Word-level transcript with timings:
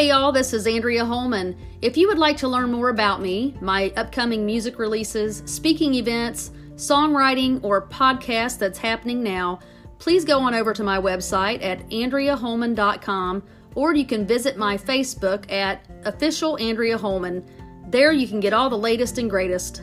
Hey 0.00 0.08
y'all, 0.08 0.32
this 0.32 0.54
is 0.54 0.66
Andrea 0.66 1.04
Holman. 1.04 1.54
If 1.82 1.98
you 1.98 2.08
would 2.08 2.16
like 2.16 2.38
to 2.38 2.48
learn 2.48 2.72
more 2.72 2.88
about 2.88 3.20
me, 3.20 3.54
my 3.60 3.92
upcoming 3.98 4.46
music 4.46 4.78
releases, 4.78 5.42
speaking 5.44 5.92
events, 5.92 6.52
songwriting, 6.76 7.62
or 7.62 7.86
podcast 7.86 8.56
that's 8.56 8.78
happening 8.78 9.22
now, 9.22 9.58
please 9.98 10.24
go 10.24 10.40
on 10.40 10.54
over 10.54 10.72
to 10.72 10.82
my 10.82 10.98
website 10.98 11.62
at 11.62 11.86
andreaholman.com 11.90 13.42
or 13.74 13.94
you 13.94 14.06
can 14.06 14.26
visit 14.26 14.56
my 14.56 14.78
Facebook 14.78 15.52
at 15.52 15.84
official 16.06 16.56
Andrea 16.56 16.96
Holman. 16.96 17.44
There 17.88 18.12
you 18.12 18.26
can 18.26 18.40
get 18.40 18.54
all 18.54 18.70
the 18.70 18.78
latest 18.78 19.18
and 19.18 19.28
greatest. 19.28 19.82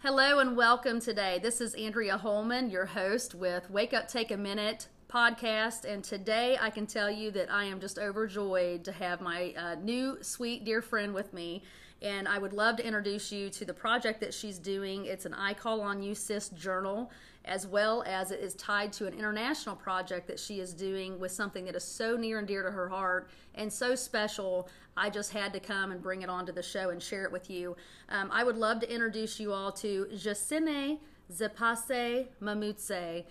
Hello 0.00 0.38
and 0.38 0.56
welcome 0.56 1.00
today. 1.00 1.40
This 1.42 1.60
is 1.60 1.74
Andrea 1.74 2.16
Holman, 2.16 2.70
your 2.70 2.86
host 2.86 3.34
with 3.34 3.68
Wake 3.68 3.92
Up 3.92 4.06
Take 4.06 4.30
a 4.30 4.36
Minute 4.36 4.86
podcast. 5.12 5.84
And 5.84 6.04
today 6.04 6.56
I 6.60 6.70
can 6.70 6.86
tell 6.86 7.10
you 7.10 7.32
that 7.32 7.50
I 7.50 7.64
am 7.64 7.80
just 7.80 7.98
overjoyed 7.98 8.84
to 8.84 8.92
have 8.92 9.20
my 9.20 9.52
uh, 9.58 9.74
new 9.74 10.18
sweet 10.22 10.64
dear 10.64 10.82
friend 10.82 11.12
with 11.12 11.32
me. 11.32 11.64
And 12.00 12.28
I 12.28 12.38
would 12.38 12.52
love 12.52 12.76
to 12.76 12.86
introduce 12.86 13.32
you 13.32 13.50
to 13.50 13.64
the 13.64 13.74
project 13.74 14.20
that 14.20 14.32
she's 14.32 14.60
doing. 14.60 15.06
It's 15.06 15.26
an 15.26 15.34
I 15.34 15.52
Call 15.52 15.80
on 15.80 16.00
You 16.00 16.14
Sis 16.14 16.50
journal, 16.50 17.10
as 17.44 17.66
well 17.66 18.04
as 18.06 18.30
it 18.30 18.38
is 18.38 18.54
tied 18.54 18.92
to 18.94 19.08
an 19.08 19.14
international 19.14 19.74
project 19.74 20.28
that 20.28 20.38
she 20.38 20.60
is 20.60 20.72
doing 20.74 21.18
with 21.18 21.32
something 21.32 21.64
that 21.64 21.74
is 21.74 21.82
so 21.82 22.16
near 22.16 22.38
and 22.38 22.46
dear 22.46 22.62
to 22.62 22.70
her 22.70 22.88
heart 22.88 23.30
and 23.56 23.72
so 23.72 23.96
special. 23.96 24.68
I 24.98 25.10
just 25.10 25.32
had 25.32 25.52
to 25.52 25.60
come 25.60 25.92
and 25.92 26.02
bring 26.02 26.22
it 26.22 26.28
onto 26.28 26.52
the 26.52 26.62
show 26.62 26.90
and 26.90 27.00
share 27.00 27.24
it 27.24 27.32
with 27.32 27.48
you. 27.48 27.76
Um, 28.08 28.30
I 28.32 28.42
would 28.42 28.56
love 28.56 28.80
to 28.80 28.92
introduce 28.92 29.38
you 29.38 29.52
all 29.52 29.70
to 29.72 30.08
Jacine 30.12 30.98
Zepase 31.32 32.26
Mamutse. 32.42 33.24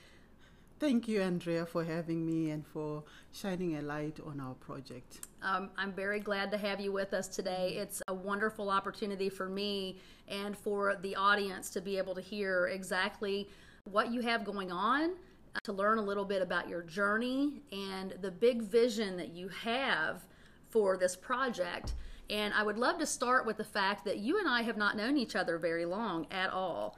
Thank 0.80 1.08
you, 1.08 1.22
Andrea, 1.22 1.66
for 1.66 1.84
having 1.84 2.26
me 2.26 2.52
and 2.52 2.66
for 2.66 3.04
shining 3.34 3.78
a 3.78 3.82
light 3.82 4.20
on 4.26 4.40
our 4.40 4.54
project. 4.54 5.28
Um, 5.42 5.72
I'm 5.76 5.92
very 5.92 6.20
glad 6.20 6.52
to 6.52 6.58
have 6.58 6.80
you 6.80 6.92
with 6.92 7.14
us 7.14 7.28
today. 7.28 7.76
It's 7.78 8.02
a 8.08 8.14
wonderful 8.14 8.70
opportunity 8.70 9.28
for 9.28 9.50
me 9.50 9.98
and 10.28 10.56
for 10.56 10.96
the 11.02 11.16
audience 11.16 11.72
to 11.72 11.82
be 11.82 11.98
able 11.98 12.14
to 12.16 12.22
hear 12.22 12.68
exactly 12.68 13.50
what 13.86 14.12
you 14.12 14.22
have 14.22 14.46
going 14.46 14.72
on, 14.72 15.16
uh, 15.56 15.60
to 15.64 15.74
learn 15.74 15.98
a 15.98 16.02
little 16.02 16.26
bit 16.26 16.44
about 16.44 16.70
your 16.70 16.84
journey 16.84 17.64
and 17.72 18.14
the 18.22 18.30
big 18.30 18.62
vision 18.62 19.18
that 19.18 19.34
you 19.34 19.50
have 19.50 20.28
for 20.70 20.98
this 20.98 21.16
project. 21.16 21.94
And 22.30 22.54
I 22.54 22.64
would 22.64 22.78
love 22.78 23.00
to 23.00 23.06
start 23.06 23.46
with 23.46 23.58
the 23.58 23.64
fact 23.64 24.04
that 24.06 24.18
you 24.18 24.40
and 24.40 24.48
I 24.48 24.62
have 24.64 24.78
not 24.78 24.98
known 24.98 25.18
each 25.18 25.36
other 25.36 25.58
very 25.58 25.86
long 25.86 26.28
at 26.32 26.50
all. 26.52 26.98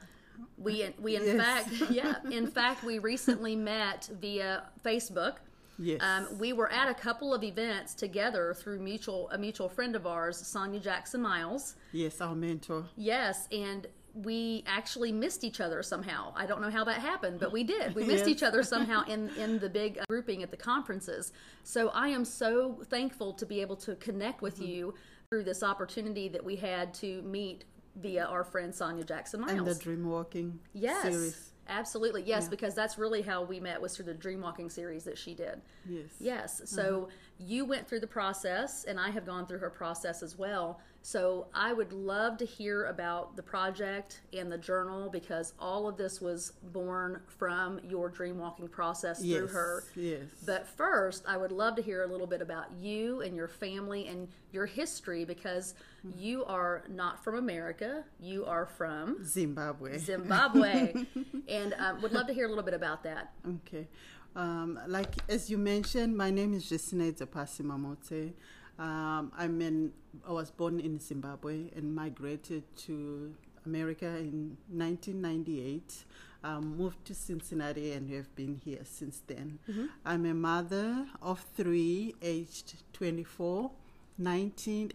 We 0.56 0.88
we 0.98 1.16
in 1.16 1.22
Yes. 1.24 1.36
fact 1.36 1.90
yeah 1.90 2.14
in 2.30 2.46
fact 2.46 2.82
we 2.82 2.98
recently 2.98 3.54
met 3.54 4.08
via 4.20 4.64
Facebook. 4.84 5.36
Yes. 5.78 6.00
Um, 6.02 6.38
we 6.38 6.52
were 6.52 6.70
at 6.70 6.88
a 6.90 6.94
couple 6.94 7.32
of 7.32 7.42
events 7.42 7.94
together 7.94 8.54
through 8.54 8.80
mutual 8.80 9.30
a 9.30 9.38
mutual 9.38 9.68
friend 9.68 9.94
of 9.96 10.06
ours, 10.06 10.36
Sonia 10.36 10.80
Jackson 10.80 11.22
Miles. 11.22 11.76
yes, 11.92 12.20
our 12.20 12.34
mentor. 12.34 12.84
Yes, 12.96 13.48
and 13.52 13.86
we 14.14 14.64
actually 14.66 15.12
missed 15.12 15.44
each 15.44 15.60
other 15.60 15.82
somehow. 15.82 16.32
I 16.36 16.46
don't 16.46 16.60
know 16.60 16.70
how 16.70 16.84
that 16.84 17.00
happened, 17.00 17.40
but 17.40 17.52
we 17.52 17.64
did. 17.64 17.94
We 17.94 18.04
missed 18.06 18.26
Yes. 18.26 18.28
each 18.28 18.42
other 18.42 18.62
somehow 18.62 19.04
in 19.06 19.28
in 19.36 19.58
the 19.58 19.68
big 19.68 19.98
grouping 20.08 20.42
at 20.42 20.50
the 20.50 20.56
conferences. 20.56 21.32
So 21.64 21.88
I 21.90 22.08
am 22.08 22.24
so 22.24 22.80
thankful 22.90 23.32
to 23.34 23.46
be 23.46 23.60
able 23.60 23.76
to 23.76 23.94
connect 23.96 24.42
with 24.42 24.56
Mm-hmm. 24.56 24.64
you 24.70 24.94
through 25.30 25.44
this 25.44 25.62
opportunity 25.62 26.28
that 26.28 26.44
we 26.44 26.56
had 26.56 26.92
to 26.94 27.22
meet 27.22 27.64
via 27.96 28.24
our 28.24 28.42
friend 28.44 28.74
Sonia 28.74 29.04
Jackson 29.04 29.40
Miles. 29.40 29.58
And 29.58 29.66
the 29.66 29.74
Dream 29.76 30.08
Walking 30.08 30.58
Yes, 30.72 31.02
series. 31.02 31.50
absolutely. 31.68 32.22
Yes, 32.22 32.44
Yeah. 32.44 32.50
because 32.50 32.74
that's 32.74 32.98
really 32.98 33.22
how 33.22 33.42
we 33.44 33.60
met 33.60 33.80
was 33.80 33.94
through 33.96 34.06
the 34.06 34.14
Dream 34.14 34.40
Walking 34.40 34.68
series 34.70 35.04
that 35.04 35.16
she 35.18 35.34
did. 35.34 35.60
Yes. 35.88 36.06
Yes. 36.18 36.62
So 36.64 36.82
Mm-hmm. 36.82 37.46
you 37.52 37.64
went 37.64 37.86
through 37.88 38.00
the 38.00 38.06
process, 38.08 38.84
and 38.84 38.98
I 38.98 39.10
have 39.10 39.24
gone 39.24 39.46
through 39.46 39.58
her 39.58 39.70
process 39.70 40.22
as 40.22 40.36
well. 40.36 40.80
So 41.02 41.46
I 41.54 41.72
would 41.72 41.92
love 41.92 42.36
to 42.38 42.44
hear 42.44 42.84
about 42.84 43.34
the 43.34 43.42
project 43.42 44.20
and 44.32 44.52
the 44.52 44.58
journal 44.58 45.08
because 45.08 45.54
all 45.58 45.88
of 45.88 45.96
this 45.96 46.20
was 46.20 46.52
born 46.72 47.22
from 47.26 47.80
your 47.88 48.10
dream 48.10 48.38
walking 48.38 48.68
process 48.68 49.20
through 49.20 49.46
her. 49.48 49.84
Yes. 49.96 50.20
But 50.44 50.66
first, 50.66 51.24
I 51.26 51.36
would 51.36 51.52
love 51.52 51.74
to 51.76 51.82
hear 51.82 52.02
a 52.02 52.06
little 52.06 52.26
bit 52.26 52.42
about 52.42 52.66
you 52.78 53.22
and 53.22 53.34
your 53.34 53.48
family 53.48 54.08
and 54.08 54.28
your 54.52 54.66
history 54.66 55.24
because 55.24 55.74
you 56.16 56.44
are 56.44 56.84
not 56.88 57.24
from 57.24 57.36
America. 57.36 58.04
You 58.20 58.44
are 58.44 58.66
from 58.66 59.24
Zimbabwe. 59.24 59.98
Zimbabwe. 59.98 60.92
and 61.48 61.74
um, 61.78 62.02
would 62.02 62.12
love 62.12 62.26
to 62.26 62.34
hear 62.34 62.44
a 62.44 62.48
little 62.48 62.64
bit 62.64 62.74
about 62.74 63.02
that. 63.04 63.32
Okay. 63.48 63.88
Um, 64.36 64.78
like 64.86 65.14
as 65.28 65.50
you 65.50 65.58
mentioned, 65.58 66.16
my 66.16 66.30
name 66.30 66.54
is 66.54 66.68
Jesine 66.68 67.12
Zepasi 67.12 67.62
Mamote. 67.62 68.34
Um, 68.80 69.30
I'm 69.36 69.60
in, 69.60 69.92
I 70.26 70.32
was 70.32 70.50
born 70.50 70.80
in 70.80 70.98
Zimbabwe 70.98 71.70
and 71.76 71.94
migrated 71.94 72.64
to 72.86 73.34
America 73.66 74.06
in 74.06 74.56
1998. 74.72 76.04
Um, 76.42 76.78
moved 76.78 77.04
to 77.04 77.14
Cincinnati 77.14 77.92
and 77.92 78.10
have 78.10 78.34
been 78.34 78.58
here 78.64 78.80
since 78.84 79.20
then. 79.26 79.58
I'm 80.06 80.24
a 80.24 80.32
mother 80.32 81.06
of 81.20 81.44
three, 81.54 82.14
aged 82.22 82.82
24, 82.94 83.70
19, 84.16 84.92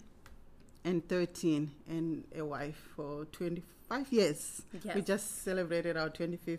and 0.84 1.07
13, 1.07 1.72
and 1.88 2.23
a 2.35 2.44
wife 2.44 2.90
for 2.96 3.25
25 3.25 4.12
years. 4.12 4.63
Yes. 4.84 4.96
We 4.96 5.02
just 5.03 5.44
celebrated 5.44 5.97
our 5.97 6.09
25th 6.09 6.57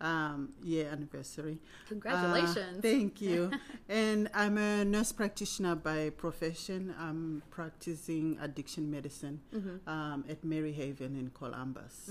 um, 0.00 0.50
year 0.62 0.88
anniversary. 0.90 1.58
Congratulations. 1.88 2.78
Uh, 2.78 2.82
thank 2.82 3.20
you. 3.20 3.50
and 3.88 4.28
I'm 4.34 4.58
a 4.58 4.84
nurse 4.84 5.12
practitioner 5.12 5.74
by 5.74 6.10
profession. 6.10 6.94
I'm 6.98 7.42
practicing 7.50 8.38
addiction 8.40 8.90
medicine 8.90 9.40
Mm-hmm. 9.54 9.88
um, 9.88 10.24
at 10.28 10.42
Maryhaven 10.44 11.18
in 11.18 11.30
Columbus. 11.34 12.10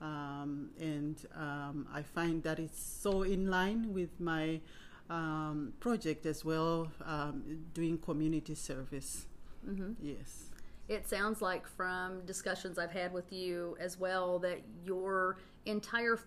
Um, 0.00 0.70
and 0.78 1.16
um, 1.34 1.86
I 1.92 2.02
find 2.02 2.42
that 2.42 2.58
it's 2.58 2.82
so 2.82 3.22
in 3.22 3.50
line 3.50 3.92
with 3.94 4.20
my 4.20 4.60
um, 5.08 5.72
project 5.80 6.26
as 6.26 6.44
well, 6.44 6.90
um, 7.04 7.42
doing 7.72 7.98
community 7.98 8.54
service. 8.54 9.26
Mm-hmm. 9.68 9.92
Yes. 10.02 10.50
It 10.88 11.08
sounds 11.08 11.40
like 11.40 11.66
from 11.66 12.26
discussions 12.26 12.78
I've 12.78 12.92
had 12.92 13.12
with 13.12 13.32
you 13.32 13.76
as 13.80 13.98
well 13.98 14.38
that 14.40 14.60
your 14.84 15.38
entire 15.64 16.18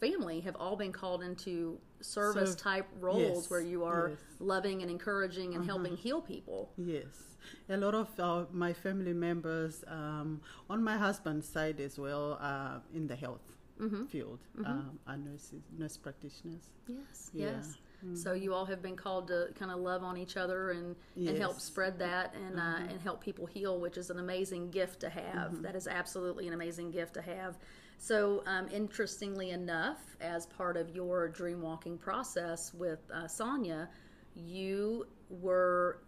family 0.00 0.40
have 0.40 0.56
all 0.56 0.76
been 0.76 0.92
called 0.92 1.22
into 1.22 1.78
service 2.00 2.50
Serve- 2.50 2.58
type 2.58 2.86
roles 3.00 3.42
yes, 3.42 3.50
where 3.50 3.60
you 3.60 3.84
are 3.84 4.10
yes. 4.10 4.18
loving 4.38 4.82
and 4.82 4.90
encouraging 4.90 5.54
and 5.54 5.64
helping 5.64 5.96
heal 5.96 6.20
people. 6.20 6.70
Yes, 6.76 7.36
a 7.68 7.76
lot 7.76 7.94
of 7.94 8.08
uh, 8.20 8.44
my 8.52 8.72
family 8.72 9.12
members 9.14 9.84
um, 9.88 10.40
on 10.68 10.82
my 10.82 10.96
husband's 10.96 11.48
side 11.48 11.80
as 11.80 11.98
well 11.98 12.38
uh, 12.40 12.78
in 12.94 13.06
the 13.06 13.16
health 13.16 13.40
Mm-hmm. 13.80 14.04
field 14.04 14.38
um, 14.64 15.00
are 15.08 15.16
nurses, 15.16 15.64
nurse 15.76 15.96
practitioners. 15.96 16.70
Yes, 16.86 17.30
Yeah. 17.34 17.46
yes. 17.56 17.74
So 18.22 18.32
you 18.32 18.54
all 18.54 18.66
have 18.66 18.80
been 18.82 18.94
called 18.94 19.26
to 19.28 19.48
kind 19.58 19.72
of 19.72 19.80
love 19.80 20.04
on 20.04 20.16
each 20.16 20.36
other 20.36 20.70
and, 20.70 20.94
and 21.16 21.36
help 21.36 21.58
spread 21.58 21.98
that 21.98 22.34
and 22.36 22.60
uh, 22.60 22.88
and 22.90 23.00
help 23.00 23.20
people 23.20 23.46
heal, 23.46 23.80
which 23.80 23.96
is 23.96 24.10
an 24.10 24.18
amazing 24.20 24.70
gift 24.70 25.00
to 25.00 25.08
have. 25.08 25.60
That 25.62 25.74
is 25.74 25.88
absolutely 25.88 26.46
an 26.46 26.54
amazing 26.54 26.92
gift 26.92 27.14
to 27.14 27.22
have. 27.22 27.56
So 27.98 28.42
um, 28.46 28.68
interestingly 28.70 29.50
enough, 29.50 30.16
as 30.20 30.46
part 30.46 30.76
of 30.76 30.94
your 30.94 31.28
dream 31.28 31.62
walking 31.62 31.96
process 31.96 32.72
with 32.74 33.00
uh, 33.12 33.26
Sonia, 33.26 33.88
you 34.34 35.06
were 35.30 36.00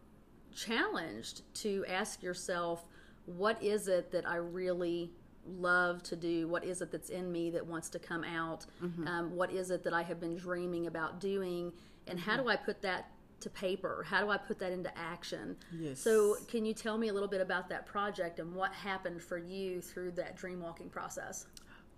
challenged 0.54 1.42
to 1.54 1.84
ask 1.88 2.22
yourself, 2.22 2.86
what 3.26 3.62
is 3.62 3.88
it 3.88 4.10
that 4.12 4.28
I 4.28 4.36
really 4.36 5.10
love 5.46 6.02
to 6.04 6.16
do? 6.16 6.48
What 6.48 6.64
is 6.64 6.82
it 6.82 6.90
that's 6.90 7.10
in 7.10 7.30
me 7.30 7.50
that 7.50 7.64
wants 7.64 7.88
to 7.90 7.98
come 7.98 8.24
out? 8.24 8.66
Um, 9.06 9.34
what 9.34 9.52
is 9.52 9.70
it 9.70 9.84
that 9.84 9.92
I 9.92 10.02
have 10.02 10.20
been 10.20 10.36
dreaming 10.36 10.86
about 10.86 11.20
doing? 11.20 11.72
And 12.08 12.18
how 12.18 12.36
do 12.36 12.48
I 12.48 12.56
put 12.56 12.82
that 12.82 13.10
to 13.40 13.50
paper? 13.50 14.04
How 14.08 14.20
do 14.22 14.30
I 14.30 14.36
put 14.38 14.58
that 14.58 14.72
into 14.72 14.96
action? 14.98 15.56
Yes. 15.72 16.00
So, 16.00 16.36
can 16.48 16.64
you 16.64 16.72
tell 16.72 16.96
me 16.98 17.08
a 17.08 17.12
little 17.12 17.28
bit 17.28 17.40
about 17.40 17.68
that 17.68 17.84
project 17.86 18.38
and 18.38 18.54
what 18.54 18.72
happened 18.72 19.22
for 19.22 19.38
you 19.38 19.80
through 19.80 20.12
that 20.12 20.36
dream 20.36 20.60
walking 20.60 20.88
process? 20.88 21.46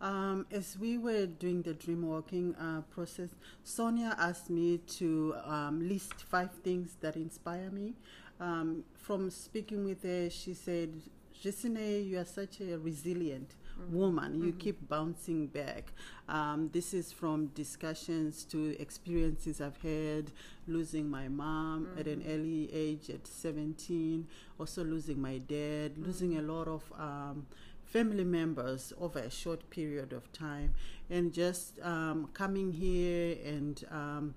Um, 0.00 0.46
as 0.52 0.78
we 0.78 0.96
were 0.96 1.26
doing 1.26 1.62
the 1.62 1.74
dream 1.74 2.06
walking 2.06 2.54
uh, 2.54 2.82
process, 2.82 3.30
Sonia 3.64 4.14
asked 4.18 4.48
me 4.48 4.78
to 4.98 5.34
um, 5.44 5.88
list 5.88 6.14
five 6.14 6.50
things 6.62 6.96
that 7.00 7.16
inspire 7.16 7.70
me. 7.70 7.94
Um, 8.40 8.84
from 8.94 9.30
speaking 9.30 9.84
with 9.84 10.04
her, 10.04 10.30
she 10.30 10.54
said, 10.54 11.02
Jesine, 11.42 12.08
you 12.08 12.18
are 12.18 12.24
such 12.24 12.60
a 12.60 12.78
resilient 12.78 13.54
woman. 13.90 14.42
You 14.42 14.52
keep 14.52 14.88
bouncing 14.88 15.46
back. 15.46 15.92
Um, 16.28 16.68
this 16.72 16.92
is 16.92 17.12
from 17.12 17.46
discussions 17.48 18.44
to 18.46 18.80
experiences 18.80 19.60
I've 19.60 19.80
had, 19.82 20.30
losing 20.66 21.08
my 21.08 21.28
mom 21.28 21.88
at 21.98 22.06
an 22.06 22.24
early 22.28 22.68
age 22.72 23.08
at 23.10 23.26
17, 23.26 24.26
also 24.58 24.84
losing 24.84 25.20
my 25.20 25.38
dad, 25.38 25.92
losing 25.98 26.38
a 26.38 26.42
lot 26.42 26.68
of 26.68 26.82
um, 26.98 27.46
family 27.90 28.24
members 28.24 28.92
over 29.00 29.18
a 29.18 29.30
short 29.30 29.68
period 29.70 30.12
of 30.12 30.30
time, 30.32 30.74
and 31.10 31.32
just 31.32 31.78
um, 31.82 32.28
coming 32.34 32.72
here 32.72 33.36
and 33.44 33.84
um, 33.90 34.34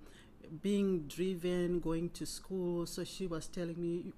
being 0.61 1.07
driven, 1.07 1.79
going 1.79 2.09
to 2.11 2.25
school. 2.25 2.85
So 2.85 3.03
she 3.03 3.27
was 3.27 3.47
telling 3.47 3.79
me, 3.81 4.11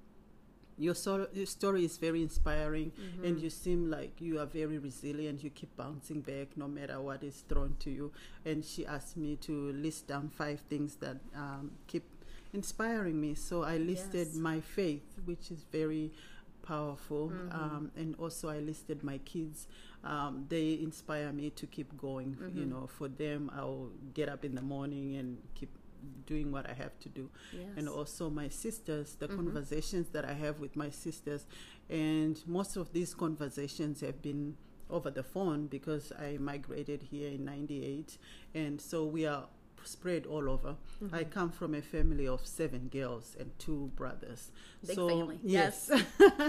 your, 0.78 0.96
so- 0.96 1.28
your 1.34 1.46
story 1.46 1.86
is 1.86 1.98
very 1.98 2.22
inspiring, 2.22 2.92
and 3.24 3.40
you 3.40 3.50
seem 3.50 3.90
like 3.90 4.20
you 4.20 4.40
are 4.40 4.46
very 4.46 4.78
resilient. 4.78 5.44
You 5.44 5.50
keep 5.52 5.76
bouncing 5.78 6.22
back 6.22 6.56
no 6.56 6.68
matter 6.68 7.00
what 7.02 7.24
is 7.24 7.44
thrown 7.48 7.76
to 7.80 7.90
you. 7.92 8.12
And 8.46 8.64
she 8.66 8.86
asked 8.86 9.16
me 9.18 9.36
to 9.42 9.72
list 9.74 10.08
down 10.08 10.30
five 10.30 10.62
things 10.70 10.96
that 10.96 11.18
um, 11.36 11.72
keep 11.88 12.04
inspiring 12.54 13.20
me. 13.22 13.34
So 13.36 13.64
I 13.64 13.78
listed 13.78 14.28
Yes. 14.32 14.36
my 14.36 14.60
faith, 14.62 15.04
which 15.26 15.52
is 15.52 15.64
very 15.72 16.12
powerful, 16.64 17.30
Mm-hmm. 17.30 17.52
um, 17.62 17.92
and 17.96 18.16
also 18.18 18.50
I 18.50 18.60
listed 18.60 19.04
my 19.04 19.20
kids. 19.20 19.68
Um, 20.04 20.46
they 20.50 20.80
inspire 20.82 21.32
me 21.32 21.52
to 21.52 21.68
keep 21.68 21.96
going. 21.98 22.36
Mm-hmm. 22.36 22.58
You 22.58 22.66
know, 22.66 22.88
for 22.88 23.08
them, 23.08 23.52
I'll 23.56 23.92
get 24.16 24.28
up 24.30 24.44
in 24.44 24.56
the 24.56 24.62
morning 24.64 25.16
and 25.18 25.38
keep 25.54 25.70
doing 26.26 26.52
what 26.52 26.70
I 26.70 26.74
have 26.74 27.00
to 27.00 27.10
do 27.10 27.30
Yes. 27.54 27.70
and 27.78 27.88
also 27.88 28.30
my 28.30 28.50
sisters, 28.50 29.16
the 29.16 29.28
Mhm. 29.28 29.36
conversations 29.38 30.10
that 30.10 30.26
I 30.26 30.34
have 30.34 30.60
with 30.60 30.76
my 30.76 30.90
sisters. 30.90 31.46
And 31.90 32.36
most 32.48 32.76
of 32.76 32.92
these 32.92 33.14
conversations 33.16 34.02
have 34.02 34.22
been 34.22 34.58
over 34.90 35.10
the 35.10 35.24
phone 35.24 35.68
because 35.68 36.12
I 36.12 36.38
migrated 36.40 37.04
here 37.04 37.30
in 37.30 37.46
98. 37.46 38.18
And 38.54 38.82
so 38.82 39.06
we 39.06 39.26
are 39.26 39.48
spread 39.86 40.26
all 40.26 40.50
over. 40.50 40.76
Mm-hmm. 41.04 41.16
I 41.16 41.24
come 41.24 41.52
from 41.52 41.76
a 41.76 41.82
family 41.82 42.28
of 42.28 42.46
seven 42.46 42.90
girls 42.92 43.36
and 43.40 43.52
two 43.60 43.92
brothers. 43.96 44.52
Big 44.86 44.96
so, 44.96 45.08
family. 45.10 45.40
Yes. 45.44 45.92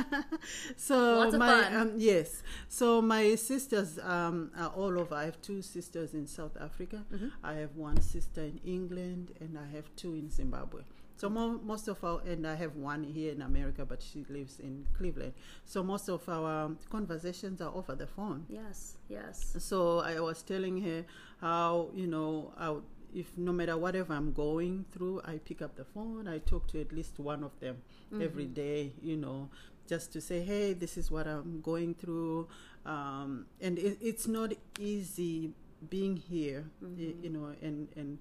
so 0.77 1.17
Lots 1.19 1.35
of 1.35 1.41
my. 1.41 1.75
Um, 1.75 1.93
yes. 1.97 2.43
So 2.69 3.01
my 3.03 3.35
sisters 3.35 3.99
um, 4.03 4.51
are 4.57 4.69
all 4.71 4.99
over. 4.99 5.15
I 5.15 5.25
have 5.25 5.41
two 5.43 5.63
sisters 5.63 6.15
in 6.15 6.27
South 6.27 6.57
Africa. 6.61 7.05
Mhm. 7.13 7.31
I 7.43 7.55
have 7.55 7.77
one 7.77 8.01
sister 8.01 8.43
in 8.43 8.61
England, 8.65 9.33
and 9.41 9.59
I 9.59 9.67
have 9.75 9.85
two 9.97 10.15
in 10.15 10.31
Zimbabwe. 10.31 10.83
So 11.17 11.31
mo- 11.31 11.61
most 11.63 11.87
of 11.89 12.03
our, 12.03 12.21
and 12.27 12.47
I 12.47 12.55
have 12.57 12.75
one 12.75 13.05
here 13.05 13.33
in 13.33 13.43
America, 13.43 13.85
but 13.85 14.03
she 14.03 14.27
lives 14.29 14.59
in 14.59 14.87
Cleveland. 14.99 15.33
So 15.65 15.83
most 15.83 16.09
of 16.09 16.29
our 16.29 16.73
conversations 16.91 17.61
are 17.61 17.73
over 17.73 17.95
the 17.95 18.07
phone. 18.07 18.47
Yes, 18.49 18.97
yes. 19.09 19.55
So 19.59 20.01
I 20.01 20.19
was 20.21 20.43
telling 20.43 20.81
her 20.83 21.05
how 21.41 21.91
you 21.95 22.09
know 22.09 22.53
I 22.59 22.71
would, 22.71 22.83
if 23.15 23.37
no 23.39 23.53
matter 23.53 23.77
whatever 23.77 24.13
I'm 24.15 24.33
going 24.33 24.85
through, 24.93 25.23
I 25.25 25.39
pick 25.39 25.63
up 25.63 25.77
the 25.77 25.85
phone. 25.85 26.27
I 26.29 26.39
talk 26.39 26.67
to 26.69 26.81
at 26.81 26.93
least 26.93 27.19
one 27.19 27.45
of 27.45 27.59
them 27.61 27.77
every 28.21 28.47
Mhm. 28.47 28.55
day. 28.55 28.93
You 29.03 29.17
know, 29.17 29.49
just 29.87 30.13
to 30.15 30.21
say, 30.21 30.43
hey, 30.43 30.73
this 30.75 30.97
is 30.97 31.11
what 31.11 31.27
I'm 31.27 31.61
going 31.61 31.95
through, 31.95 32.49
um, 32.87 33.47
and 33.61 33.79
it, 33.79 33.99
it's 34.01 34.27
not 34.27 34.53
easy 34.79 35.53
being 35.91 36.17
here. 36.17 36.65
y- 36.83 36.89
Mhm. 36.89 37.23
You 37.25 37.31
know, 37.31 37.47
and 37.63 37.89
and 37.97 38.19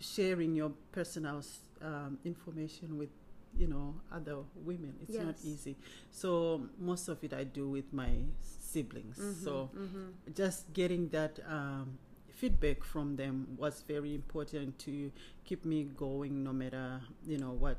sharing 0.00 0.56
your 0.56 0.72
personal 0.92 1.42
um, 1.80 2.18
information 2.24 2.98
with 2.98 3.10
you 3.56 3.66
know 3.68 3.94
other 4.10 4.38
women 4.64 4.94
it's 5.02 5.12
not 5.26 5.36
easy 5.44 5.76
so 6.10 6.66
most 6.78 7.06
of 7.08 7.22
it 7.22 7.32
i 7.34 7.44
do 7.44 7.68
with 7.68 7.92
my 7.92 8.24
siblings 8.40 9.20
so 9.44 9.68
hmm 9.74 10.08
just 10.34 10.72
getting 10.72 11.08
that 11.10 11.38
um, 11.46 11.98
feedback 12.42 12.82
from 12.84 13.16
them 13.16 13.46
was 13.56 13.84
very 13.86 14.14
important 14.14 14.78
to 14.78 15.10
keep 15.44 15.64
me 15.64 15.84
going 15.96 16.42
no 16.42 16.52
matter 16.52 17.00
you 17.26 17.38
know 17.38 17.52
what 17.52 17.78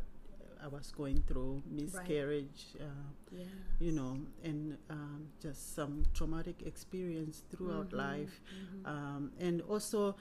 i 0.63 0.67
was 0.67 0.91
going 0.91 1.21
through 1.27 1.61
miscarriage 1.69 2.61
uh, 2.79 2.85
yeah. 3.31 3.43
you 3.79 3.91
know 3.91 4.17
and 4.43 4.77
um, 4.89 5.27
just 5.41 5.75
some 5.75 6.05
traumatic 6.13 6.61
experience 6.65 7.43
throughout 7.51 7.89
Mhm, 7.89 7.97
life 7.97 8.41
mhm. 8.55 8.87
um, 8.93 9.31
and 9.39 9.61
also 9.63 10.15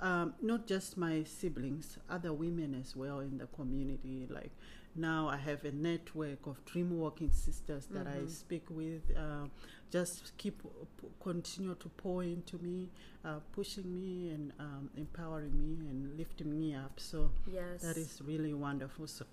um, 0.00 0.34
not 0.40 0.66
just 0.66 0.96
my 0.96 1.22
siblings, 1.24 1.98
other 2.08 2.32
women 2.32 2.74
as 2.74 2.96
well 2.96 3.20
in 3.20 3.36
the 3.38 3.46
community. 3.48 4.26
Like 4.30 4.50
now, 4.96 5.28
I 5.28 5.36
have 5.36 5.64
a 5.64 5.72
network 5.72 6.46
of 6.46 6.64
dream 6.64 6.98
walking 6.98 7.30
sisters 7.30 7.86
that 7.92 8.06
I 8.06 8.20
Mhm. 8.20 8.28
speak 8.28 8.68
with. 8.70 9.02
Uh, 9.16 9.46
just 9.90 10.36
keep 10.36 10.62
p- 10.62 11.08
continue 11.20 11.74
to 11.76 11.88
pour 11.90 12.22
into 12.24 12.58
me, 12.58 12.90
uh, 13.24 13.40
pushing 13.52 13.88
me 14.00 14.30
and 14.30 14.52
um, 14.58 14.90
empowering 14.96 15.56
me 15.56 15.88
and 15.88 16.16
lifting 16.16 16.58
me 16.58 16.74
up. 16.74 16.98
So 17.00 17.30
yes. 17.46 17.82
that 17.82 17.96
is 17.96 18.20
really 18.24 18.52
wonderful. 18.54 19.06
So, 19.06 19.24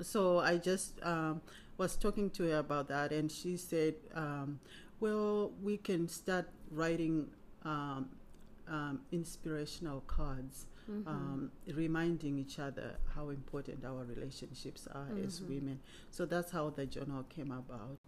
so 0.00 0.38
I 0.38 0.56
just 0.58 1.02
um, 1.02 1.40
was 1.78 1.96
talking 1.96 2.30
to 2.30 2.44
her 2.50 2.58
about 2.58 2.88
that, 2.88 3.12
and 3.12 3.30
she 3.30 3.56
said, 3.56 3.94
um, 4.14 4.60
"Well, 5.00 5.52
we 5.62 5.76
can 5.78 6.08
start 6.08 6.48
writing 6.70 7.28
um, 7.64 8.08
um, 8.68 9.00
inspirational 9.12 10.02
cards, 10.06 10.66
Mhm. 10.90 11.06
um, 11.06 11.50
reminding 11.74 12.38
each 12.38 12.58
other 12.58 12.96
how 13.14 13.28
important 13.30 13.84
our 13.84 14.04
relationships 14.04 14.86
are 14.88 15.08
as 15.24 15.40
Mhm. 15.40 15.48
women." 15.48 15.80
So 16.10 16.26
that's 16.26 16.50
how 16.50 16.70
the 16.70 16.86
journal 16.86 17.24
came 17.24 17.52
about. 17.52 17.98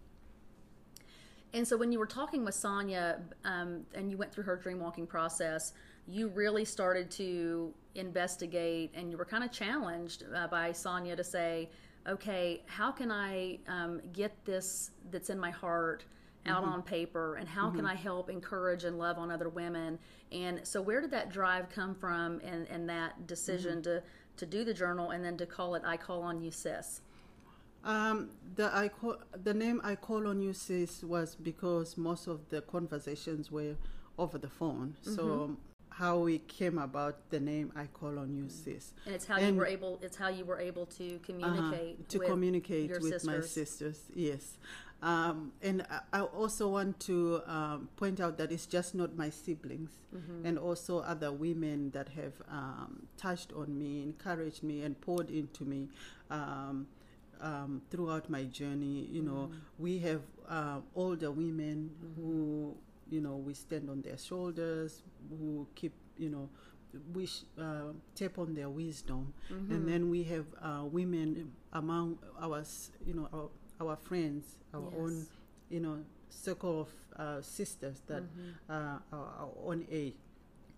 And 1.54 1.68
so, 1.68 1.76
when 1.76 1.92
you 1.92 1.98
were 1.98 2.06
talking 2.06 2.44
with 2.44 2.54
Sonia 2.54 3.20
um, 3.44 3.84
and 3.94 4.10
you 4.10 4.16
went 4.16 4.32
through 4.32 4.44
her 4.44 4.56
dream 4.56 4.80
walking 4.80 5.06
process, 5.06 5.74
you 6.08 6.28
really 6.28 6.64
started 6.64 7.10
to 7.12 7.72
investigate 7.94 8.90
and 8.94 9.10
you 9.10 9.16
were 9.18 9.24
kind 9.24 9.44
of 9.44 9.52
challenged 9.52 10.24
uh, 10.34 10.46
by 10.48 10.72
Sonia 10.72 11.14
to 11.14 11.22
say, 11.22 11.68
okay, 12.08 12.62
how 12.66 12.90
can 12.90 13.12
I 13.12 13.58
um, 13.68 14.00
get 14.12 14.32
this 14.44 14.90
that's 15.10 15.30
in 15.30 15.38
my 15.38 15.50
heart 15.50 16.04
out 16.46 16.64
on 16.64 16.82
paper 16.82 17.36
and 17.36 17.48
how 17.48 17.70
can 17.70 17.86
I 17.86 17.94
help 17.94 18.28
encourage 18.28 18.84
and 18.84 18.98
love 18.98 19.18
on 19.18 19.30
other 19.30 19.48
women? 19.48 19.98
And 20.32 20.66
so, 20.66 20.80
where 20.82 21.00
did 21.00 21.10
that 21.12 21.30
drive 21.30 21.68
come 21.68 21.94
from 21.94 22.40
and, 22.44 22.66
and 22.68 22.88
that 22.88 23.26
decision 23.26 23.82
to, 23.82 24.02
to 24.38 24.46
do 24.46 24.64
the 24.64 24.74
journal 24.74 25.10
and 25.10 25.24
then 25.24 25.36
to 25.38 25.46
call 25.46 25.74
it 25.74 25.82
I 25.84 25.96
Call 25.96 26.22
on 26.22 26.40
You 26.40 26.50
Sis? 26.50 27.00
Um, 27.84 28.30
the 28.54 28.74
I 28.74 28.88
call, 28.88 29.16
the 29.42 29.54
name 29.54 29.80
I 29.82 29.96
call 29.96 30.28
on 30.28 30.40
you 30.40 30.52
sis 30.52 31.02
was 31.02 31.34
because 31.34 31.96
most 31.96 32.28
of 32.28 32.48
the 32.48 32.60
conversations 32.62 33.50
were 33.50 33.74
over 34.18 34.38
the 34.38 34.48
phone. 34.48 34.94
So 35.02 35.56
how 35.90 36.18
we 36.18 36.38
came 36.38 36.78
about 36.78 37.28
the 37.30 37.40
name 37.40 37.72
I 37.74 37.86
call 37.86 38.18
on 38.20 38.34
you 38.34 38.48
sis. 38.48 38.94
And 39.04 39.14
it's 39.14 39.26
how 39.26 39.38
you 39.38 39.54
were 39.54 39.66
able 39.66 39.98
it's 40.00 40.16
how 40.16 40.28
you 40.28 40.44
were 40.44 40.60
able 40.60 40.86
to 40.86 41.06
Uh-huh, 41.16 41.18
communicate 41.24 42.08
to 42.10 42.18
with 42.18 42.28
communicate 42.28 42.88
your 42.88 43.00
with 43.00 43.24
my 43.24 43.40
sisters. 43.40 43.50
sisters. 43.50 43.98
Yes, 44.14 44.58
um, 45.02 45.52
and 45.62 45.84
I, 45.90 46.20
I 46.20 46.20
also 46.22 46.68
want 46.68 47.00
to 47.00 47.42
um, 47.46 47.88
point 47.96 48.20
out 48.20 48.38
that 48.38 48.52
it's 48.52 48.66
just 48.66 48.94
not 48.94 49.16
my 49.16 49.30
siblings, 49.30 49.90
Mm-hmm. 50.14 50.44
and 50.46 50.58
also 50.58 50.98
other 51.00 51.32
women 51.32 51.90
that 51.92 52.08
have 52.10 52.34
um, 52.50 53.06
touched 53.16 53.52
on 53.54 53.78
me, 53.78 54.02
encouraged 54.02 54.62
me, 54.62 54.82
and 54.82 55.00
poured 55.00 55.30
into 55.30 55.64
me. 55.64 55.88
Um, 56.30 56.86
um, 57.40 57.82
throughout 57.90 58.30
my 58.30 58.44
journey, 58.44 59.08
you 59.10 59.22
know, 59.22 59.48
Mm-hmm. 59.50 59.82
we 59.82 59.98
have 59.98 60.20
uh, 60.48 60.78
older 60.94 61.30
women 61.32 61.90
who, 62.16 62.76
you 63.10 63.20
know, 63.20 63.36
we 63.36 63.54
stand 63.54 63.90
on 63.90 64.02
their 64.02 64.18
shoulders, 64.18 65.02
who 65.30 65.66
keep, 65.74 65.92
you 66.18 66.28
know, 66.28 66.48
we 67.14 67.26
uh, 67.58 67.92
tap 68.14 68.38
on 68.38 68.54
their 68.54 68.68
wisdom, 68.68 69.32
Mm-hmm. 69.50 69.72
and 69.72 69.88
then 69.88 70.10
we 70.10 70.22
have 70.24 70.44
uh, 70.62 70.84
women 70.84 71.50
among 71.72 72.18
our, 72.40 72.62
you 73.06 73.14
know, 73.14 73.28
our, 73.32 73.48
our 73.80 73.96
friends, 73.96 74.44
our 74.74 74.82
Yes. 74.90 75.00
own, 75.00 75.26
you 75.70 75.80
know, 75.80 75.98
circle 76.30 76.80
of 76.82 76.88
uh, 77.16 77.42
sisters 77.42 78.00
that 78.06 78.22
Mhm. 78.22 78.54
uh, 78.68 78.98
our, 79.12 79.28
our 79.40 79.50
own 79.66 79.86
age, 79.90 80.14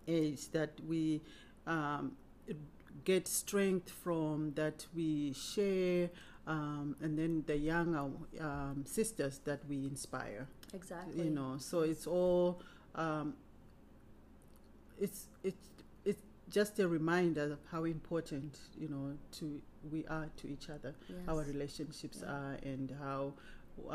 age 0.09 0.49
that 0.51 0.71
we 0.89 1.21
um, 1.67 2.17
get 3.05 3.27
strength 3.29 3.91
from, 3.91 4.53
that 4.55 4.87
we 4.95 5.33
share, 5.33 6.11
um, 6.47 6.97
and 7.01 7.19
then 7.19 7.43
the 7.47 7.57
younger 7.57 8.11
um, 8.41 8.85
sisters 8.87 9.39
that 9.45 9.61
we 9.69 9.77
inspire. 9.87 10.47
exactly 10.73 11.25
You 11.25 11.31
know, 11.31 11.57
so 11.59 11.81
it's 11.83 12.07
all 12.07 12.61
um, 12.95 13.35
it's 15.01 15.27
it's 15.43 15.69
just 16.55 16.79
a 16.79 16.87
reminder 16.99 17.47
of 17.53 17.59
how 17.73 17.83
important 17.85 18.53
you 18.83 18.89
know 18.89 19.07
to 19.39 19.61
we 19.93 20.01
are 20.07 20.29
to 20.41 20.45
each 20.55 20.71
other, 20.71 20.95
our 21.29 21.43
relationships 21.55 22.19
Yeah. 22.23 22.33
are, 22.37 22.55
and 22.73 22.87
how 23.05 23.35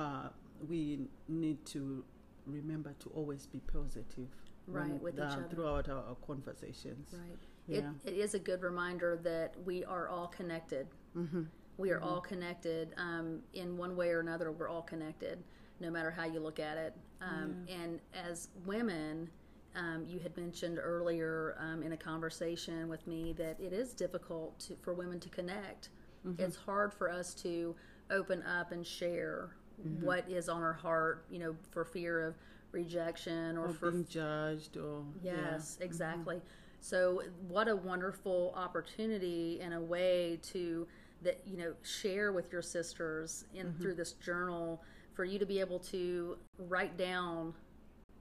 uh, 0.04 0.28
we 0.72 0.82
need 1.28 1.60
to 1.76 2.04
remember 2.46 2.92
to 3.04 3.10
always 3.16 3.48
be 3.48 3.60
positive 3.78 4.28
Right, 4.68 5.02
with 5.02 5.16
each 5.16 5.22
uh, 5.22 5.24
other. 5.40 5.48
throughout 5.52 5.90
our, 5.90 6.04
our 6.10 6.18
conversations. 6.28 7.08
Right. 7.14 7.40
Yeah. 7.68 7.78
It, 8.06 8.14
it 8.14 8.18
is 8.26 8.34
a 8.36 8.40
good 8.50 8.62
reminder 8.62 9.12
that 9.24 9.50
we 9.66 9.84
are 9.86 10.10
all 10.10 10.28
connected. 10.28 10.86
Mm-hmm. 11.16 11.44
We 11.78 11.92
are 11.92 12.02
all 12.02 12.22
connected 12.22 12.94
um, 12.98 13.40
in 13.54 13.78
one 13.78 13.96
way 13.96 14.10
or 14.10 14.20
another. 14.20 14.52
We're 14.52 14.68
all 14.70 14.82
connected, 14.94 15.40
no 15.80 15.90
matter 15.90 16.12
how 16.12 16.26
you 16.26 16.40
look 16.42 16.60
at 16.60 16.78
it. 16.78 16.94
Um, 17.22 17.66
And 17.80 18.00
as 18.14 18.50
women, 18.66 19.30
um, 19.76 20.06
you 20.08 20.20
had 20.20 20.36
mentioned 20.36 20.80
earlier 20.82 21.56
um, 21.60 21.84
in 21.84 21.92
a 21.92 21.98
conversation 21.98 22.88
with 22.90 23.06
me 23.08 23.34
that 23.34 23.60
it 23.60 23.74
is 23.74 23.94
difficult 23.94 24.60
to, 24.60 24.76
for 24.76 24.94
women 24.94 25.20
to 25.20 25.30
connect. 25.30 25.90
It's 26.38 26.58
hard 26.58 26.94
for 26.94 27.10
us 27.10 27.34
to 27.36 27.76
open 28.12 28.44
up 28.44 28.72
and 28.72 28.86
share 28.86 29.52
what 30.02 30.30
is 30.30 30.50
on 30.50 30.62
our 30.62 30.74
heart, 30.74 31.26
you 31.30 31.40
know, 31.40 31.56
for 31.72 31.86
fear 31.86 32.22
of 32.28 32.36
rejection 32.72 33.58
or, 33.58 33.68
Or 33.68 33.74
for 33.74 33.92
being 33.92 34.06
judged, 34.10 34.76
or 34.78 35.04
yeah. 35.24 35.52
Yes, 35.52 35.78
exactly. 35.82 36.42
So, 36.82 37.24
what 37.48 37.68
a 37.68 37.76
wonderful 37.76 38.54
opportunity 38.56 39.60
and 39.62 39.74
a 39.74 39.80
way 39.80 40.40
to 40.52 40.88
that 41.22 41.42
you 41.46 41.58
know 41.58 41.74
share 41.84 42.32
with 42.32 42.52
your 42.52 42.62
sisters 42.62 43.46
in 43.54 43.74
through 43.82 43.96
this 43.96 44.14
journal 44.14 44.82
for 45.14 45.26
you 45.26 45.38
to 45.40 45.46
be 45.46 45.60
able 45.60 45.80
to 45.80 46.38
write 46.58 46.98
down 46.98 47.54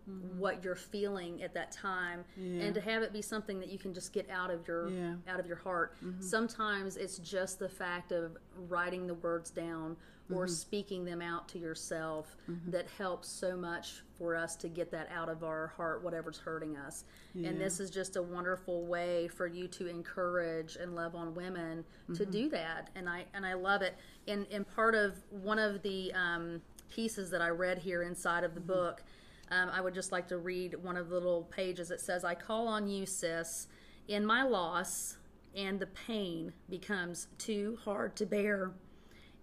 Mm-hmm. 0.09 0.39
what 0.39 0.65
you're 0.65 0.75
feeling 0.75 1.43
at 1.43 1.53
that 1.53 1.71
time 1.71 2.25
Yeah. 2.37 2.63
and 2.63 2.75
to 2.75 2.81
have 2.81 3.03
it 3.03 3.13
be 3.13 3.21
something 3.21 3.61
that 3.61 3.69
you 3.69 3.79
can 3.79 3.93
just 3.93 4.13
get 4.13 4.31
out 4.31 4.51
of 4.51 4.67
your 4.67 4.89
Yeah. 4.89 5.15
out 5.29 5.39
of 5.39 5.47
your 5.47 5.57
heart. 5.57 5.97
Mm-hmm. 6.03 6.23
Sometimes 6.23 6.97
it's 6.97 7.19
just 7.19 7.59
the 7.59 7.69
fact 7.69 8.11
of 8.13 8.39
writing 8.69 9.07
the 9.07 9.15
words 9.15 9.51
down 9.51 9.97
or 10.33 10.45
mm-hmm. 10.45 10.55
speaking 10.55 11.05
them 11.05 11.21
out 11.23 11.49
to 11.49 11.59
yourself 11.59 12.37
that 12.67 12.87
helps 12.97 13.29
so 13.29 13.57
much 13.57 14.03
for 14.19 14.37
us 14.37 14.57
to 14.57 14.69
get 14.69 14.91
that 14.91 15.09
out 15.15 15.29
of 15.29 15.43
our 15.43 15.69
heart 15.69 16.03
whatever's 16.03 16.39
hurting 16.39 16.77
us. 16.77 17.05
And 17.35 17.61
this 17.61 17.79
is 17.81 17.91
just 17.91 18.17
a 18.17 18.23
wonderful 18.23 18.85
way 18.87 19.29
for 19.29 19.47
you 19.47 19.69
to 19.69 19.87
encourage 19.89 20.77
and 20.77 20.95
love 20.95 21.15
on 21.15 21.35
women 21.35 21.85
to 22.15 22.25
do 22.27 22.49
that. 22.51 22.91
And 22.95 23.09
I 23.09 23.27
and 23.35 23.45
I 23.47 23.55
love 23.55 23.83
it. 23.83 23.95
And 24.27 24.47
and 24.51 24.67
part 24.75 24.95
of 24.95 25.15
one 25.31 25.59
of 25.59 25.83
the 25.83 26.13
um, 26.15 26.61
pieces 26.91 27.31
that 27.31 27.41
I 27.43 27.49
read 27.49 27.79
here 27.79 28.03
inside 28.03 28.45
of 28.45 28.55
the 28.55 28.61
book 28.61 29.03
um, 29.51 29.71
I 29.71 29.81
would 29.81 29.95
just 29.95 30.13
like 30.13 30.29
to 30.29 30.39
read 30.39 30.75
one 30.83 30.97
of 30.97 31.09
the 31.09 31.15
little 31.15 31.45
pages 31.45 31.89
that 31.89 32.01
says, 32.01 32.25
I 32.25 32.35
call 32.35 32.69
on 32.69 32.89
you, 32.89 33.07
sis, 33.07 33.69
in 34.07 34.25
my 34.25 34.43
loss, 34.43 35.17
and 35.55 35.81
the 35.81 35.87
pain 35.87 36.53
becomes 36.69 37.29
too 37.39 37.79
hard 37.85 38.17
to 38.17 38.27
bear, 38.27 38.73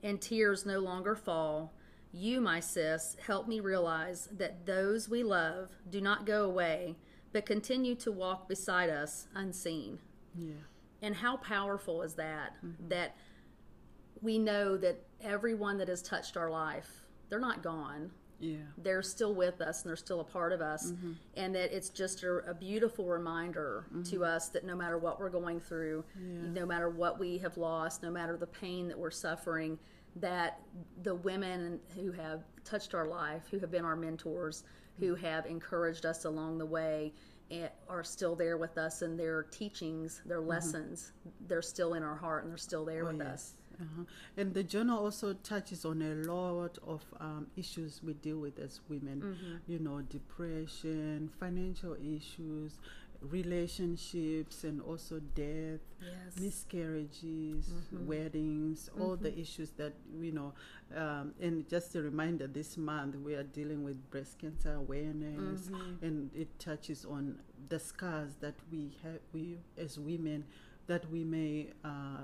and 0.03 0.21
tears 0.21 0.65
no 0.65 0.79
longer 0.79 1.15
fall. 1.15 1.73
You, 2.11 2.39
my 2.39 2.59
sis, 2.59 3.17
help 3.25 3.47
me 3.47 3.59
realize 3.59 4.29
that 4.37 4.65
those 4.65 5.09
we 5.09 5.23
love 5.23 5.71
do 5.89 5.99
not 5.99 6.25
go 6.25 6.43
away, 6.45 6.95
but 7.33 7.45
continue 7.45 7.95
to 7.95 8.11
walk 8.11 8.47
beside 8.47 8.89
us 8.89 9.27
unseen. 9.35 9.99
yeah. 10.37 10.53
And 11.01 11.13
how 11.13 11.37
powerful 11.37 12.01
is 12.01 12.15
that? 12.15 12.53
That 12.87 13.15
we 14.21 14.39
know 14.39 14.77
that 14.77 15.03
everyone 15.21 15.77
that 15.77 15.89
has 15.89 16.01
touched 16.01 16.37
our 16.37 16.49
life, 16.49 16.89
they're 17.29 17.39
not 17.39 17.61
gone 17.61 18.11
Yeah. 18.39 18.57
they're 18.77 19.01
still 19.01 19.33
with 19.33 19.61
us 19.61 19.81
and 19.81 19.89
they're 19.89 19.95
still 19.95 20.19
a 20.19 20.25
part 20.25 20.51
of 20.51 20.61
us 20.61 20.91
mm-hmm. 20.91 21.13
and 21.37 21.55
that 21.55 21.75
it's 21.75 21.89
just 21.89 22.23
a, 22.23 22.49
a 22.49 22.53
beautiful 22.53 23.05
reminder 23.05 23.85
mm-hmm. 23.87 24.03
to 24.03 24.25
us 24.25 24.49
that 24.49 24.65
no 24.65 24.75
matter 24.75 24.97
what 24.97 25.19
we're 25.19 25.29
going 25.29 25.59
through 25.59 26.03
Yeah. 26.15 26.49
no 26.51 26.65
matter 26.65 26.89
what 26.89 27.19
we 27.19 27.37
have 27.39 27.57
lost 27.57 28.03
no 28.03 28.11
matter 28.11 28.37
the 28.37 28.47
pain 28.47 28.87
that 28.89 28.97
we're 28.97 29.11
suffering 29.11 29.79
that 30.17 30.59
the 31.03 31.15
women 31.15 31.79
who 31.95 32.11
have 32.11 32.43
touched 32.63 32.93
our 32.93 33.07
life 33.07 33.43
who 33.49 33.59
have 33.59 33.71
been 33.71 33.85
our 33.85 33.95
mentors 33.95 34.63
mm-hmm. 34.63 35.05
who 35.05 35.15
have 35.15 35.45
encouraged 35.45 36.05
us 36.05 36.25
along 36.25 36.57
the 36.57 36.65
way 36.65 37.13
eh, 37.51 37.67
are 37.87 38.03
still 38.03 38.35
there 38.35 38.57
with 38.57 38.77
us 38.77 39.01
and 39.01 39.19
their 39.19 39.43
teachings 39.43 40.21
their 40.25 40.41
lessons. 40.41 41.13
They're 41.47 41.61
still 41.61 41.93
in 41.93 42.03
our 42.03 42.15
heart 42.15 42.43
and 42.43 42.51
they're 42.51 42.57
still 42.57 42.85
there 42.85 43.03
oh, 43.03 43.11
with 43.11 43.21
us 43.21 43.53
Uh-huh. 43.81 44.03
And 44.37 44.53
the 44.53 44.63
journal 44.63 44.99
also 45.03 45.33
touches 45.33 45.85
on 45.85 46.01
a 46.01 46.15
lot 46.31 46.77
of 46.85 47.03
um, 47.19 47.47
issues 47.57 48.01
we 48.03 48.13
deal 48.13 48.37
with 48.37 48.59
as 48.59 48.79
women. 48.89 49.21
Mm-hmm. 49.21 49.71
You 49.71 49.79
know, 49.79 50.01
depression, 50.01 51.29
financial 51.39 51.95
issues, 51.95 52.77
relationships, 53.21 54.63
and 54.63 54.81
also 54.81 55.19
death, 55.35 55.79
yes 56.01 56.39
miscarriages, 56.39 57.65
Mm-hmm. 57.65 58.07
weddings, 58.07 58.89
all 58.99 59.15
the 59.15 59.37
issues 59.39 59.71
that 59.71 59.93
you 60.19 60.31
know. 60.31 60.53
Um, 60.95 61.33
and 61.41 61.67
just 61.69 61.95
a 61.95 62.01
reminder, 62.01 62.47
this 62.47 62.77
month 62.77 63.15
we 63.15 63.33
are 63.35 63.43
dealing 63.43 63.83
with 63.83 63.97
breast 64.11 64.39
cancer 64.39 64.73
awareness, 64.73 65.61
Mm-hmm. 65.69 66.05
and 66.05 66.29
it 66.35 66.47
touches 66.59 67.05
on 67.05 67.39
the 67.69 67.79
scars 67.79 68.35
that 68.41 68.55
we 68.71 68.91
have, 69.03 69.19
we 69.33 69.57
as 69.77 69.97
women, 69.99 70.43
that 70.87 71.09
we 71.11 71.23
may 71.23 71.67
uh, 71.83 72.23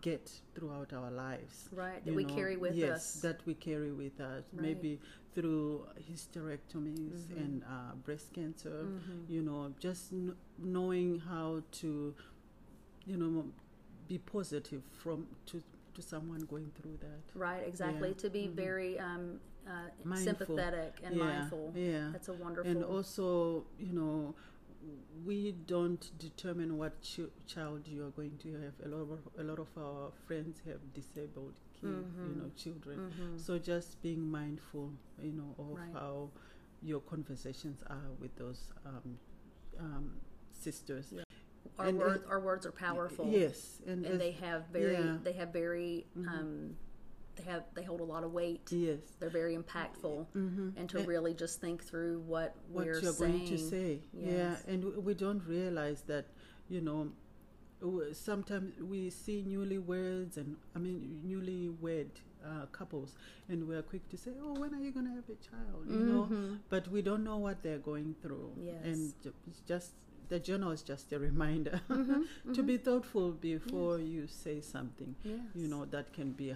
get 0.00 0.30
throughout 0.54 0.92
our 0.92 1.10
lives. 1.10 1.68
right 1.72 2.04
that 2.04 2.10
you 2.10 2.16
we 2.16 2.24
know, 2.24 2.34
carry 2.34 2.56
with 2.56 2.74
yes, 2.74 2.90
us 3.16 3.20
that 3.22 3.44
we 3.46 3.54
carry 3.54 3.92
with 3.92 4.20
us, 4.20 4.44
Right. 4.52 4.62
maybe 4.62 5.00
through 5.34 5.86
hysterectomies 6.10 7.20
Mm-hmm. 7.26 7.38
and 7.42 7.62
uh, 7.64 7.94
breast 8.04 8.32
cancer. 8.32 8.86
You 9.28 9.42
know, 9.42 9.72
just 9.78 10.10
kn- 10.10 10.36
knowing 10.58 11.18
how 11.20 11.62
to, 11.80 12.14
you 13.06 13.16
know, 13.16 13.46
be 14.08 14.18
positive 14.18 14.82
from 15.02 15.26
to 15.46 15.62
to 15.94 16.02
someone 16.02 16.40
going 16.42 16.70
through 16.80 16.98
that. 17.00 17.22
Right, 17.34 17.66
exactly. 17.66 18.10
Yeah. 18.10 18.14
To 18.24 18.30
be 18.30 18.46
very 18.46 18.98
um, 18.98 19.40
uh, 19.66 20.14
sympathetic 20.16 20.94
and 21.02 21.16
yeah, 21.16 21.24
mindful. 21.24 21.72
Yeah. 21.74 22.08
That's 22.12 22.28
a 22.28 22.32
wonderful. 22.32 22.70
and 22.70 22.84
also, 22.84 23.64
you 23.78 23.92
know, 23.92 24.34
we 25.24 25.52
don't 25.66 26.10
determine 26.18 26.78
what 26.78 27.00
ch- 27.02 27.20
child 27.46 27.86
you 27.86 28.04
are 28.06 28.10
going 28.10 28.38
to 28.42 28.52
have. 28.54 28.72
A 28.84 28.88
lot 28.88 29.02
of 29.02 29.18
a 29.38 29.42
lot 29.42 29.58
of 29.58 29.68
our 29.76 30.10
friends 30.26 30.60
have 30.66 30.80
disabled 30.94 31.54
kids, 31.80 32.14
you 32.28 32.34
know, 32.40 32.50
children. 32.56 33.12
So 33.36 33.58
just 33.58 34.00
being 34.02 34.30
mindful, 34.30 34.92
you 35.22 35.32
know, 35.32 35.54
of 35.58 35.76
Right. 35.78 35.92
how 35.92 36.30
your 36.82 37.00
conversations 37.00 37.82
are 37.88 38.10
with 38.20 38.34
those 38.36 38.72
um, 38.86 39.18
um, 39.78 40.12
sisters. 40.52 41.06
Yeah. 41.12 41.22
our 41.78 41.86
and 41.86 41.98
words, 41.98 42.22
it- 42.24 42.28
our 42.30 42.40
words 42.40 42.66
are 42.66 42.72
powerful. 42.72 43.26
Yes, 43.30 43.80
and, 43.86 44.04
and 44.06 44.20
they 44.20 44.32
have 44.32 44.66
very, 44.72 44.92
yeah. 44.94 45.16
they 45.22 45.32
have 45.32 45.52
very, 45.52 46.06
um, 46.16 46.76
they 47.44 47.50
have, 47.50 47.62
they 47.74 47.82
hold 47.82 48.00
a 48.00 48.04
lot 48.04 48.24
of 48.24 48.32
weight. 48.32 48.68
yes. 48.70 48.98
They're 49.18 49.30
very 49.30 49.56
impactful, 49.56 50.26
Mm-hmm. 50.36 50.68
and 50.76 50.88
to 50.90 50.98
really 51.04 51.34
just 51.34 51.60
think 51.60 51.82
through 51.82 52.20
what, 52.26 52.54
what 52.70 52.86
we're 52.86 53.00
you're 53.00 53.12
saying. 53.12 53.32
going 53.38 53.48
to 53.48 53.58
say. 53.58 54.00
Yeah, 54.12 54.56
and 54.68 54.84
we 55.04 55.14
don't 55.14 55.42
realize 55.46 56.02
that, 56.02 56.26
you 56.68 56.80
know, 56.80 57.08
sometimes 58.12 58.72
we 58.80 59.10
see 59.10 59.44
newlyweds 59.48 60.36
and 60.36 60.56
I 60.76 60.78
mean 60.78 61.22
newlywed 61.26 62.10
uh, 62.44 62.66
couples, 62.72 63.14
and 63.48 63.66
we're 63.68 63.82
quick 63.82 64.08
to 64.10 64.16
say, 64.16 64.32
"Oh, 64.42 64.54
when 64.60 64.74
are 64.74 64.80
you 64.80 64.92
going 64.92 65.06
to 65.06 65.12
have 65.12 65.28
a 65.28 65.38
child?" 65.50 65.86
You 65.88 66.00
know, 66.10 66.22
Mhm. 66.30 66.58
but 66.68 66.88
we 66.88 67.00
don't 67.02 67.24
know 67.24 67.38
what 67.38 67.62
they're 67.62 67.78
going 67.92 68.14
through. 68.22 68.52
Yes. 68.60 68.76
and 68.84 69.12
it's 69.46 69.60
just 69.66 69.92
the 70.28 70.38
journal 70.38 70.70
is 70.70 70.82
just 70.82 71.12
a 71.12 71.18
reminder 71.18 71.80
Mm-hmm. 71.88 72.52
to 72.56 72.62
be 72.62 72.76
thoughtful 72.76 73.32
before 73.32 73.98
you 73.98 74.26
say 74.26 74.60
something. 74.60 75.14
Yes. 75.24 75.40
You 75.54 75.68
know 75.68 75.84
that 75.86 76.12
can 76.12 76.32
be 76.32 76.50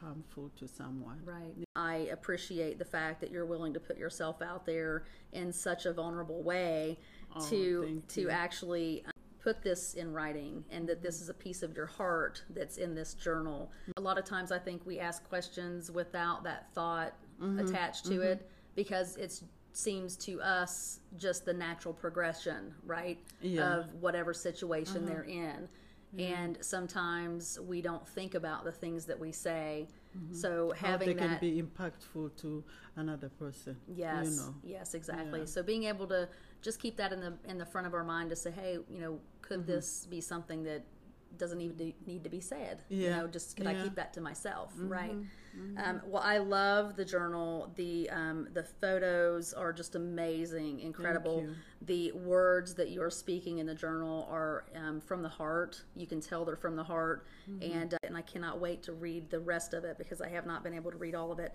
harmful 0.00 0.50
to 0.58 0.66
someone. 0.68 1.20
Right. 1.24 1.54
I 1.76 2.08
appreciate 2.12 2.78
the 2.78 2.84
fact 2.84 3.20
that 3.20 3.30
you're 3.30 3.46
willing 3.46 3.72
to 3.74 3.80
put 3.80 3.98
yourself 3.98 4.42
out 4.42 4.64
there 4.66 5.04
in 5.32 5.52
such 5.52 5.86
a 5.86 5.92
vulnerable 5.92 6.42
way 6.42 6.98
Oh, 7.36 7.48
to 7.48 8.02
to 8.08 8.20
you. 8.22 8.30
actually 8.30 9.04
um, 9.04 9.12
put 9.40 9.62
this 9.62 9.94
in 9.94 10.12
writing 10.12 10.64
and 10.72 10.88
that 10.88 11.00
this 11.02 11.20
is 11.20 11.28
a 11.28 11.34
piece 11.34 11.62
of 11.62 11.76
your 11.76 11.86
heart 11.86 12.42
that's 12.50 12.76
in 12.76 12.94
this 12.94 13.14
journal. 13.14 13.70
A 13.96 14.00
lot 14.00 14.18
of 14.18 14.24
times 14.24 14.50
I 14.50 14.58
think 14.58 14.84
we 14.84 14.98
ask 14.98 15.26
questions 15.28 15.90
without 15.90 16.42
that 16.44 16.72
thought 16.74 17.14
Mm-hmm. 17.40 17.60
attached 17.60 18.04
to 18.04 18.20
it 18.20 18.50
because 18.76 19.16
it 19.16 19.40
seems 19.72 20.14
to 20.18 20.42
us 20.42 21.00
just 21.16 21.46
the 21.46 21.54
natural 21.54 21.94
progression, 21.94 22.74
right? 22.84 23.18
Yeah. 23.40 23.62
Uh-huh. 23.64 23.80
Of 23.80 23.94
whatever 23.94 24.34
situation 24.34 25.06
they're 25.06 25.22
in. 25.22 25.66
And 26.18 26.58
sometimes 26.60 27.58
we 27.60 27.80
don't 27.80 28.06
think 28.08 28.34
about 28.34 28.64
the 28.64 28.72
things 28.72 29.04
that 29.06 29.18
we 29.18 29.30
say. 29.32 29.86
So 30.32 30.72
How 30.76 30.88
having 30.88 31.08
they 31.08 31.14
can 31.14 31.38
be 31.40 31.62
impactful 31.62 32.36
to 32.42 32.64
another 32.96 33.28
person. 33.28 33.76
Yes. 33.86 34.24
You 34.30 34.36
know. 34.36 34.54
Yes, 34.64 34.94
exactly. 34.94 35.40
Yeah. 35.40 35.46
So 35.46 35.62
being 35.62 35.84
able 35.84 36.08
to 36.08 36.28
just 36.62 36.80
keep 36.80 36.96
that 36.96 37.12
in 37.12 37.20
the 37.20 37.34
in 37.48 37.58
the 37.58 37.64
front 37.64 37.86
of 37.86 37.94
our 37.94 38.02
mind 38.02 38.30
to 38.30 38.36
say, 38.36 38.50
hey, 38.50 38.78
you 38.92 39.00
know, 39.00 39.20
could 39.40 39.60
Mm-hmm. 39.60 39.70
this 39.70 40.06
be 40.10 40.20
something 40.20 40.64
that 40.64 40.82
doesn't 41.38 41.60
even 41.60 41.94
need 42.06 42.24
to 42.24 42.30
be 42.30 42.40
said. 42.40 42.82
You 42.88 43.10
know, 43.10 43.26
just 43.26 43.56
can 43.56 43.66
I 43.66 43.74
keep 43.84 43.94
that 43.96 44.12
to 44.14 44.20
myself, 44.20 44.72
right? 44.76 45.10
Um, 45.78 46.00
well, 46.06 46.22
I 46.22 46.38
love 46.38 46.94
the 46.96 47.04
journal. 47.04 47.72
The 47.76 48.08
um, 48.10 48.48
the 48.52 48.62
photos 48.62 49.52
are 49.52 49.72
just 49.72 49.94
amazing, 49.96 50.80
incredible. 50.80 51.44
The 51.86 52.12
words 52.12 52.74
that 52.74 52.90
you 52.90 53.02
are 53.02 53.10
speaking 53.10 53.58
in 53.58 53.66
the 53.66 53.74
journal 53.74 54.28
are 54.30 54.64
um, 54.76 55.00
from 55.00 55.22
the 55.22 55.28
heart. 55.28 55.82
You 55.96 56.06
can 56.06 56.20
tell 56.20 56.44
they're 56.44 56.56
from 56.56 56.76
the 56.76 56.84
heart, 56.84 57.26
and 57.62 57.94
uh, 57.94 57.98
and 58.04 58.16
I 58.16 58.22
cannot 58.22 58.60
wait 58.60 58.82
to 58.84 58.92
read 58.92 59.30
the 59.30 59.40
rest 59.40 59.74
of 59.74 59.84
it 59.84 59.98
because 59.98 60.20
I 60.20 60.28
have 60.28 60.46
not 60.46 60.62
been 60.62 60.74
able 60.74 60.90
to 60.92 60.98
read 60.98 61.14
all 61.14 61.32
of 61.32 61.38
it. 61.38 61.52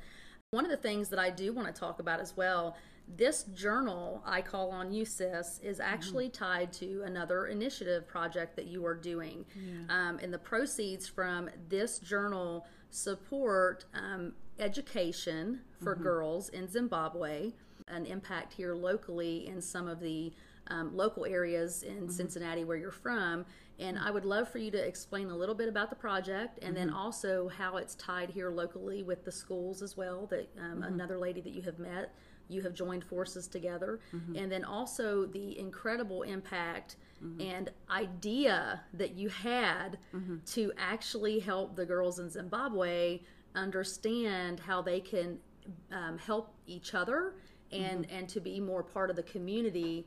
One 0.51 0.65
of 0.65 0.71
the 0.71 0.77
things 0.77 1.09
that 1.09 1.19
I 1.19 1.29
do 1.29 1.53
want 1.53 1.67
to 1.73 1.79
talk 1.79 1.99
about 1.99 2.19
as 2.19 2.35
well, 2.37 2.75
this 3.07 3.43
journal, 3.53 4.21
I 4.25 4.41
Call 4.41 4.71
on 4.71 4.91
You 4.91 5.05
Sis, 5.05 5.59
is 5.63 5.79
actually 5.79 6.29
tied 6.29 6.73
to 6.73 7.03
another 7.05 7.47
initiative 7.47 8.07
project 8.07 8.55
that 8.55 8.65
you 8.65 8.85
are 8.85 8.95
doing. 8.95 9.45
Um, 9.89 10.19
and 10.21 10.33
the 10.33 10.39
proceeds 10.39 11.07
from 11.07 11.49
this 11.69 11.99
journal 11.99 12.65
support 12.89 13.85
um, 13.93 14.33
education 14.59 15.61
for 15.81 15.95
girls 15.95 16.49
in 16.49 16.67
Zimbabwe, 16.67 17.51
an 17.87 18.05
impact 18.05 18.53
here 18.53 18.73
locally 18.73 19.47
in 19.47 19.61
some 19.61 19.87
of 19.87 19.99
the 19.99 20.33
um, 20.67 20.95
local 20.95 21.25
areas 21.25 21.83
in 21.83 22.09
Cincinnati 22.09 22.63
where 22.63 22.77
you're 22.77 22.91
from. 22.91 23.45
And 23.77 23.99
I 23.99 24.09
would 24.09 24.25
love 24.25 24.49
for 24.49 24.57
you 24.57 24.71
to 24.71 24.77
explain 24.77 25.29
a 25.29 25.35
little 25.35 25.53
bit 25.53 25.67
about 25.67 25.89
the 25.89 25.95
project 25.95 26.59
and 26.63 26.75
then 26.75 26.89
also 26.89 27.49
how 27.49 27.77
it's 27.77 27.93
tied 27.95 28.29
here 28.29 28.49
locally 28.49 29.03
with 29.03 29.25
the 29.25 29.31
schools 29.31 29.81
as 29.81 29.97
well. 29.97 30.25
That 30.27 30.49
um, 30.59 30.81
another 30.83 31.17
lady 31.17 31.41
that 31.41 31.53
you 31.53 31.61
have 31.63 31.77
met, 31.77 32.13
you 32.47 32.61
have 32.61 32.73
joined 32.73 33.03
forces 33.03 33.47
together. 33.47 33.99
Mm-hmm. 34.13 34.35
And 34.35 34.51
then 34.51 34.63
also 34.63 35.25
the 35.25 35.57
incredible 35.57 36.23
impact 36.23 36.97
mm-hmm. 37.23 37.41
and 37.41 37.69
idea 37.89 38.81
that 38.93 39.15
you 39.15 39.29
had 39.29 39.97
mm-hmm. 40.13 40.37
to 40.45 40.71
actually 40.77 41.39
help 41.39 41.75
the 41.75 41.85
girls 41.85 42.19
in 42.19 42.29
Zimbabwe 42.29 43.21
understand 43.55 44.59
how 44.59 44.81
they 44.81 44.99
can 44.99 45.39
um, 45.91 46.17
help 46.17 46.53
each 46.67 46.93
other 46.93 47.35
and 47.71 48.09
and 48.11 48.29
to 48.29 48.39
be 48.39 48.59
more 48.59 48.83
part 48.83 49.09
of 49.09 49.15
the 49.15 49.23
community 49.23 50.05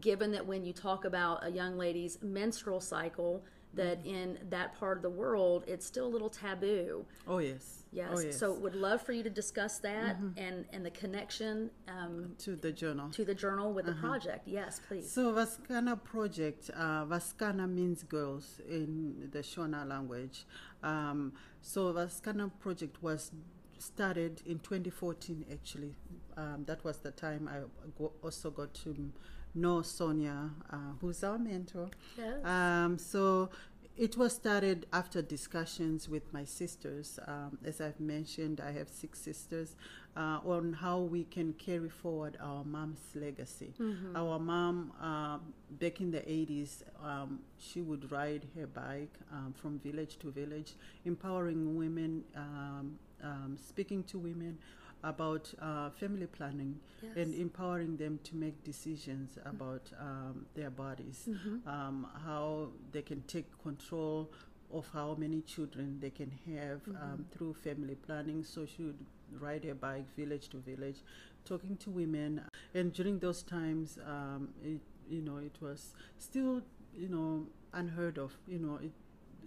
given 0.00 0.30
that 0.32 0.46
when 0.46 0.64
you 0.64 0.72
talk 0.72 1.04
about 1.04 1.44
a 1.44 1.50
young 1.50 1.76
lady's 1.76 2.18
menstrual 2.22 2.80
cycle 2.80 3.44
that 3.74 4.04
in 4.04 4.38
that 4.48 4.78
part 4.78 4.96
of 4.96 5.02
the 5.02 5.10
world 5.10 5.64
it's 5.66 5.86
still 5.86 6.06
a 6.06 6.12
little 6.16 6.28
taboo 6.30 7.04
Oh 7.28 7.38
yes. 7.38 7.84
yes, 7.92 8.08
Oh 8.12 8.20
yes. 8.20 8.36
so 8.38 8.52
would 8.52 8.74
love 8.74 9.00
for 9.02 9.12
you 9.12 9.22
to 9.22 9.30
discuss 9.30 9.78
that 9.78 10.16
and 10.36 10.64
and 10.72 10.84
the 10.84 10.90
connection 10.90 11.70
um, 11.88 12.34
to 12.38 12.56
the 12.56 12.72
journal. 12.72 13.10
to 13.10 13.24
the 13.24 13.34
journal 13.34 13.72
with 13.72 13.86
the 13.86 13.92
project 13.92 14.48
yes 14.48 14.80
please 14.86 15.10
So 15.10 15.32
Vasikana 15.32 16.02
project, 16.02 16.70
uh, 16.74 17.04
Vasikana 17.06 17.68
means 17.72 18.02
girls 18.02 18.60
in 18.68 19.28
the 19.32 19.40
Shona 19.40 19.86
language. 19.86 20.46
Um, 20.82 21.32
so 21.62 21.92
Vasikana 21.92 22.50
project 22.58 23.02
was 23.02 23.30
started 23.78 24.42
in 24.46 24.58
2014 24.58 25.44
actually. 25.52 25.94
Um, 26.36 26.64
that 26.66 26.82
was 26.84 26.98
the 26.98 27.10
time 27.12 27.48
I 27.48 27.58
go- 27.98 28.12
also 28.22 28.50
got 28.50 28.74
to 28.84 29.12
know 29.54 29.82
Sonia, 29.82 30.50
uh, 30.70 30.76
who's 31.00 31.22
our 31.24 31.38
mentor. 31.38 31.88
Yes. 32.16 32.44
Um, 32.44 32.98
so 32.98 33.50
it 33.96 34.16
was 34.16 34.32
started 34.32 34.86
after 34.92 35.20
discussions 35.20 36.08
with 36.08 36.32
my 36.32 36.44
sisters. 36.44 37.18
Um, 37.26 37.58
as 37.64 37.80
I've 37.80 38.00
mentioned, 38.00 38.60
I 38.60 38.72
have 38.72 38.88
six 38.88 39.18
sisters 39.18 39.76
uh, 40.16 40.38
on 40.44 40.72
how 40.72 41.00
we 41.00 41.24
can 41.24 41.52
carry 41.54 41.88
forward 41.88 42.38
our 42.40 42.64
mom's 42.64 43.00
legacy. 43.14 43.74
Our 44.16 44.38
mom, 44.38 44.92
um, 45.00 45.52
back 45.72 46.00
in 46.00 46.10
the 46.10 46.20
80s, 46.20 46.82
um, 47.04 47.40
she 47.58 47.82
would 47.82 48.10
ride 48.10 48.46
her 48.56 48.66
bike 48.66 49.12
um, 49.32 49.54
from 49.60 49.78
village 49.80 50.18
to 50.20 50.30
village, 50.30 50.72
empowering 51.04 51.76
women, 51.76 52.24
um, 52.34 52.98
um, 53.22 53.58
speaking 53.62 54.02
to 54.04 54.18
women 54.18 54.58
about 55.02 55.52
uh, 55.60 55.90
family 55.90 56.26
planning 56.26 56.78
and 57.16 57.34
empowering 57.34 57.96
them 57.96 58.18
to 58.24 58.36
make 58.36 58.62
decisions 58.64 59.38
about 59.44 59.90
um, 60.00 60.46
their 60.54 60.70
bodies, 60.70 61.28
um, 61.66 62.06
how 62.24 62.68
they 62.92 63.02
can 63.02 63.22
take 63.22 63.46
control 63.62 64.30
of 64.72 64.88
how 64.92 65.14
many 65.18 65.40
children 65.42 65.98
they 66.00 66.10
can 66.10 66.30
have 66.46 66.80
um, 67.00 67.24
through 67.32 67.54
family 67.54 67.94
planning. 67.94 68.44
So 68.44 68.66
she 68.66 68.82
would 68.84 68.98
ride 69.38 69.64
her 69.64 69.74
bike 69.74 70.06
village 70.16 70.48
to 70.50 70.58
village, 70.58 70.98
talking 71.44 71.76
to 71.78 71.90
women. 71.90 72.42
And 72.74 72.92
during 72.92 73.18
those 73.18 73.42
times, 73.42 73.98
um, 74.06 74.48
it, 74.62 74.80
you 75.08 75.22
know, 75.22 75.38
it 75.38 75.56
was 75.60 75.94
still, 76.18 76.62
you 76.96 77.08
know, 77.08 77.46
unheard 77.72 78.18
of. 78.18 78.32
You 78.46 78.58
know, 78.58 78.76
it, 78.82 78.92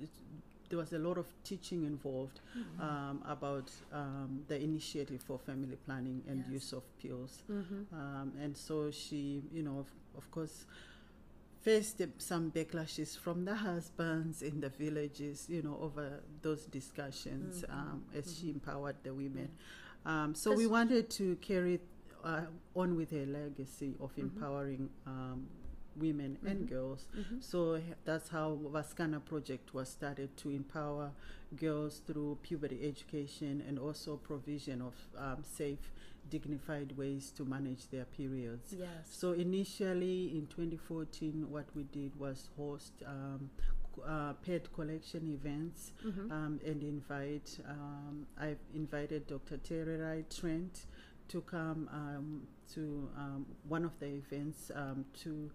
it 0.02 0.10
there 0.74 0.80
was 0.80 0.94
a 0.94 0.98
lot 0.98 1.20
of 1.20 1.28
teaching 1.44 1.84
involved 1.86 2.40
um, 2.80 3.22
about 3.28 3.70
um, 3.94 4.42
the 4.48 4.60
initiative 4.60 5.22
for 5.22 5.38
family 5.38 5.78
planning 5.86 6.24
and 6.28 6.40
Yes. 6.40 6.52
use 6.52 6.74
of 6.74 6.84
pills. 6.98 7.44
Mm-hmm. 7.52 7.94
Um, 7.94 8.34
and 8.42 8.58
so 8.58 8.90
she, 8.90 9.44
you 9.54 9.62
know, 9.62 9.78
of, 9.78 9.88
of 10.18 10.32
course, 10.32 10.66
faced 11.62 12.02
some 12.18 12.50
backlashes 12.50 13.16
from 13.16 13.46
the 13.46 13.54
husbands 13.54 14.42
in 14.42 14.62
the 14.62 14.70
villages, 14.70 15.46
you 15.48 15.62
know, 15.62 15.78
over 15.80 16.24
those 16.42 16.66
discussions 16.66 17.64
um, 17.70 18.04
as 18.18 18.36
she 18.36 18.50
empowered 18.50 18.96
the 19.04 19.14
women. 19.14 19.50
Um, 20.08 20.34
so 20.34 20.56
we 20.56 20.66
wanted 20.66 21.12
to 21.12 21.36
carry 21.36 21.82
uh, 22.24 22.48
on 22.76 22.96
with 22.96 23.12
her 23.12 23.28
legacy 23.28 23.94
of 24.00 24.10
empowering 24.18 24.90
women 25.98 26.38
and 26.46 26.68
girls. 26.70 27.08
So 27.40 27.80
that's 28.06 28.30
how 28.30 28.58
Vasikana 28.72 29.24
project 29.24 29.74
was 29.74 29.90
started 29.90 30.36
to 30.38 30.50
empower 30.50 31.12
girls 31.60 32.02
through 32.06 32.38
puberty 32.42 32.80
education 32.88 33.64
and 33.68 33.78
also 33.78 34.18
provision 34.18 34.82
of 34.82 34.94
um, 35.18 35.44
safe, 35.44 35.92
dignified 36.30 36.98
ways 36.98 37.32
to 37.38 37.46
manage 37.46 37.90
their 37.90 38.06
periods. 38.06 38.74
yes 38.78 39.08
So 39.12 39.34
initially 39.34 40.36
in 40.38 40.48
2014, 40.48 41.46
what 41.50 41.66
we 41.76 41.84
did 41.84 42.18
was 42.20 42.50
host 42.58 42.94
um, 43.06 43.50
uh, 44.06 44.34
pet 44.46 44.74
collection 44.74 45.28
events 45.28 45.92
Mm-hmm. 46.06 46.32
um, 46.32 46.60
and 46.66 46.82
invite. 46.84 47.60
Um, 47.70 48.26
I've 48.40 48.58
invited 48.74 49.28
Dr. 49.28 49.58
Terry 49.58 49.98
Wright 49.98 50.30
Trent 50.30 50.86
to 51.30 51.42
come 51.42 51.88
um, 51.94 52.48
to 52.74 53.08
um, 53.18 53.46
one 53.68 53.86
of 53.86 53.92
the 54.00 54.08
events 54.08 54.72
um, 54.76 55.06
to 55.24 55.50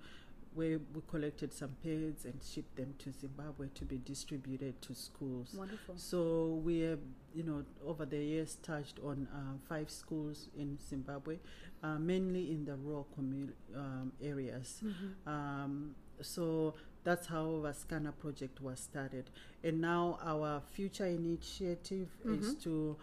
where 0.54 0.78
we 0.94 1.00
collected 1.08 1.52
some 1.52 1.70
pads 1.82 2.24
and 2.24 2.40
shipped 2.42 2.76
them 2.76 2.94
to 2.98 3.12
Zimbabwe 3.12 3.68
to 3.74 3.84
be 3.84 3.98
distributed 3.98 4.80
to 4.82 4.94
schools. 4.94 5.54
wonderful 5.56 5.96
So 5.96 6.60
we 6.64 6.80
have, 6.80 6.98
you 7.34 7.42
know, 7.44 7.64
over 7.86 8.04
the 8.06 8.18
years 8.18 8.56
touched 8.62 8.98
on 9.04 9.28
uh, 9.32 9.58
five 9.68 9.90
schools 9.90 10.48
in 10.56 10.78
Zimbabwe, 10.88 11.38
uh, 11.82 11.98
mainly 11.98 12.50
in 12.50 12.64
the 12.64 12.76
rural 12.76 13.06
commu- 13.18 13.52
um, 13.76 14.12
areas. 14.22 14.82
Um, 15.26 15.94
so 16.20 16.74
that's 17.04 17.26
how 17.28 17.44
Vasikana 17.62 18.12
project 18.18 18.60
was 18.60 18.80
started, 18.80 19.30
and 19.62 19.80
now 19.80 20.18
our 20.24 20.60
future 20.72 21.06
initiative 21.06 22.08
is 22.24 22.54
to 22.64 22.96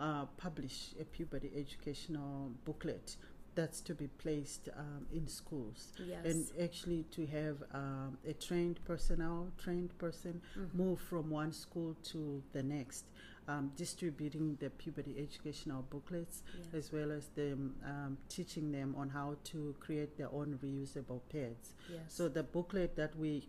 uh, 0.00 0.24
publish 0.38 0.94
a 1.00 1.04
puberty 1.04 1.50
educational 1.54 2.50
booklet 2.64 3.16
that's 3.54 3.80
to 3.82 3.94
be 3.94 4.06
placed 4.06 4.68
um, 4.76 5.06
in 5.12 5.26
schools 5.28 5.92
yes 6.06 6.24
and 6.24 6.46
actually 6.62 7.04
to 7.10 7.26
have 7.26 7.56
um, 7.74 8.16
a 8.26 8.32
trained 8.32 8.78
personnel, 8.84 9.48
trained 9.58 9.96
person 9.98 10.40
move 10.72 10.98
from 11.00 11.28
one 11.30 11.52
school 11.52 11.94
to 12.02 12.42
the 12.52 12.62
next, 12.62 13.04
um, 13.48 13.70
distributing 13.76 14.56
the 14.60 14.70
puberty 14.70 15.14
educational 15.18 15.82
booklets 15.90 16.42
Yes. 16.56 16.74
as 16.86 16.92
well 16.92 17.10
as 17.12 17.28
them 17.28 17.74
um, 17.84 18.16
teaching 18.28 18.72
them 18.72 18.94
on 18.96 19.08
how 19.10 19.36
to 19.44 19.74
create 19.80 20.16
their 20.16 20.32
own 20.32 20.58
reusable 20.64 21.20
pads. 21.30 21.74
yes 21.90 22.00
So 22.08 22.28
the 22.28 22.42
booklet 22.42 22.96
that 22.96 23.16
we 23.16 23.48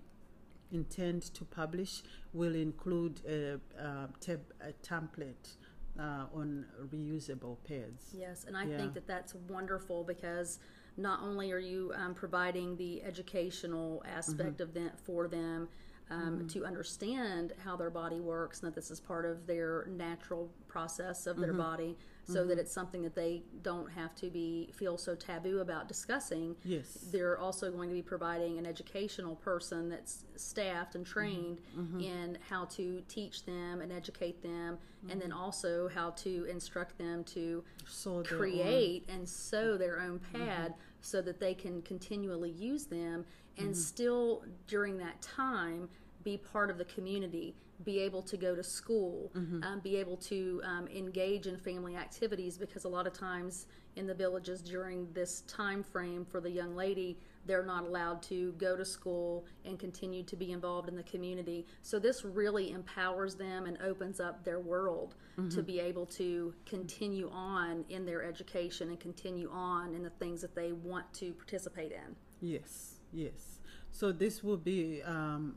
intend 0.72 1.22
to 1.36 1.46
publish 1.46 2.02
will 2.34 2.56
include 2.56 3.22
a, 3.28 3.60
uh, 3.80 4.08
tab- 4.20 4.54
a 4.62 4.74
template 4.86 5.56
uh, 6.00 6.26
on 6.34 6.66
reusable 6.92 7.58
pads. 7.64 8.08
Yes, 8.14 8.46
and 8.46 8.58
I 8.58 8.66
Yeah. 8.66 8.78
think 8.78 8.94
that 8.94 9.08
that's 9.08 9.36
wonderful 9.48 10.04
because 10.04 10.60
not 10.98 11.22
only 11.22 11.52
are 11.52 11.60
you 11.60 11.92
um, 11.96 12.14
providing 12.14 12.76
the 12.78 13.04
educational 13.04 14.04
aspect 14.06 14.54
Mm-hmm. 14.56 14.64
of 14.64 14.74
them 14.74 14.92
for 15.04 15.28
them 15.28 15.68
um, 16.10 16.48
to 16.50 16.66
understand 16.66 17.54
how 17.64 17.76
their 17.76 17.90
body 17.90 18.20
works 18.20 18.60
and 18.62 18.68
that 18.68 18.76
this 18.76 18.92
is 18.92 19.00
part 19.00 19.26
of 19.26 19.48
their 19.48 19.86
natural 19.90 20.50
process 20.68 21.26
of 21.28 21.36
Mm-hmm. 21.38 21.42
their 21.44 21.54
body, 21.54 21.98
so 22.26 22.46
that 22.46 22.54
mm-hmm. 22.54 22.60
it's 22.60 22.72
something 22.72 23.02
that 23.02 23.16
they 23.16 23.44
don't 23.62 23.92
have 23.92 24.16
to 24.16 24.30
be 24.30 24.70
feel 24.74 24.98
so 24.98 25.16
taboo 25.16 25.60
about 25.60 25.88
discussing. 25.88 26.56
Yes. 26.64 27.06
They're 27.12 27.38
also 27.38 27.72
going 27.72 27.90
to 27.90 27.96
be 27.96 28.02
providing 28.02 28.58
an 28.58 28.66
educational 28.66 29.36
person 29.36 29.90
that's 29.90 30.26
staffed 30.36 30.96
and 30.96 31.06
mm-hmm. 31.06 31.14
trained 31.14 31.60
mm-hmm. 31.78 32.00
in 32.00 32.38
how 32.50 32.66
to 32.66 33.02
teach 33.08 33.46
them 33.46 33.82
and 33.82 33.92
educate 33.92 34.42
them, 34.42 34.78
and 35.10 35.22
then 35.22 35.32
also 35.32 35.90
how 35.90 36.12
to 36.12 36.46
instruct 36.50 36.98
them 36.98 37.24
to 37.26 37.64
So 37.88 38.22
their 38.22 38.34
own- 38.34 38.40
create 38.40 39.06
and 39.10 39.28
sew 39.28 39.78
their 39.78 40.00
own 40.00 40.20
pad 40.32 40.74
so 41.02 41.22
that 41.22 41.40
they 41.40 41.54
can 41.54 41.82
continually 41.82 42.52
use 42.52 42.86
them 42.86 43.26
and 43.58 43.76
still 43.76 44.44
during 44.68 44.98
that 44.98 45.22
time 45.22 45.90
be 46.24 46.38
part 46.38 46.70
of 46.70 46.78
the 46.78 46.86
community, 46.86 47.56
be 47.84 48.00
able 48.00 48.22
to 48.22 48.38
go 48.38 48.56
to 48.56 48.64
school, 48.64 49.32
um, 49.64 49.80
be 49.84 49.98
able 49.98 50.18
to 50.18 50.62
um, 50.64 50.88
engage 50.88 51.48
in 51.48 51.58
family 51.58 51.96
activities 51.96 52.58
because 52.58 52.86
a 52.86 52.90
lot 52.90 53.08
of 53.08 53.14
times 53.14 53.68
in 53.96 54.08
the 54.08 54.14
villages 54.14 54.62
during 54.62 55.08
this 55.14 55.42
time 55.42 55.84
frame 55.84 56.26
for 56.26 56.40
the 56.40 56.50
young 56.50 56.76
lady, 56.76 57.18
they're 57.46 57.66
not 57.66 57.84
allowed 57.84 58.22
to 58.24 58.54
go 58.54 58.76
to 58.76 58.86
school 58.86 59.46
and 59.66 59.78
continue 59.78 60.24
to 60.24 60.36
be 60.36 60.52
involved 60.52 60.88
in 60.88 60.96
the 60.96 61.04
community. 61.04 61.66
So 61.82 62.00
this 62.00 62.24
really 62.24 62.72
empowers 62.72 63.36
them 63.36 63.66
and 63.66 63.78
opens 63.82 64.20
up 64.20 64.44
their 64.44 64.60
world 64.60 65.16
to 65.50 65.64
be 65.64 65.80
able 65.80 66.06
to 66.06 66.54
continue 66.66 67.28
on 67.34 67.86
in 67.90 68.06
their 68.06 68.24
education 68.24 68.90
and 68.90 69.00
continue 69.00 69.50
on 69.52 69.96
in 69.96 70.04
the 70.04 70.12
things 70.12 70.42
that 70.42 70.54
they 70.54 70.74
want 70.74 71.12
to 71.16 71.34
participate 71.34 71.92
in. 71.92 72.16
Yes, 72.40 73.00
yes. 73.12 73.60
So 73.90 74.12
this 74.12 74.44
will 74.44 74.58
be, 74.58 75.02
um, 75.04 75.56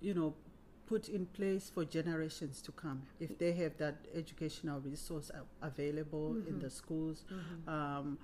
you 0.00 0.12
know, 0.12 0.34
put 0.90 1.08
in 1.08 1.24
place 1.26 1.70
for 1.72 1.84
generations 1.84 2.60
to 2.60 2.72
come. 2.72 3.02
If 3.20 3.38
they 3.38 3.52
have 3.52 3.76
that 3.78 3.94
educational 4.12 4.80
resource 4.80 5.30
available 5.62 6.36
in 6.48 6.58
the 6.58 6.68
schools, 6.68 7.24
um, 7.68 8.18